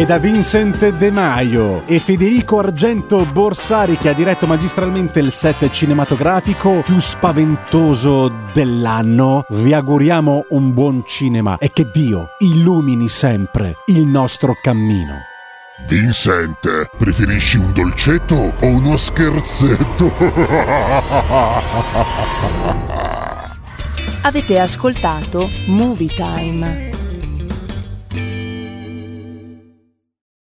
Da 0.06 0.18
Vincent 0.18 0.88
De 0.96 1.10
Maio 1.10 1.84
e 1.84 1.98
Federico 1.98 2.60
Argento 2.60 3.24
Borsari 3.24 3.96
che 3.96 4.08
ha 4.08 4.12
diretto 4.12 4.46
magistralmente 4.46 5.18
il 5.18 5.32
set 5.32 5.68
cinematografico 5.70 6.82
più 6.84 7.00
spaventoso 7.00 8.32
dell'anno, 8.52 9.44
vi 9.48 9.72
auguriamo 9.74 10.46
un 10.50 10.72
buon 10.72 11.02
cinema 11.04 11.58
e 11.58 11.72
che 11.72 11.90
Dio 11.92 12.28
illumini 12.38 13.08
sempre 13.08 13.78
il 13.86 14.04
nostro 14.04 14.56
cammino. 14.62 15.22
Vincent, 15.88 16.88
preferisci 16.96 17.56
un 17.56 17.72
dolcetto 17.72 18.54
o 18.60 18.66
uno 18.66 18.96
scherzetto? 18.96 20.12
Avete 24.22 24.58
ascoltato 24.60 25.50
Movie 25.66 26.14
Time. 26.14 26.95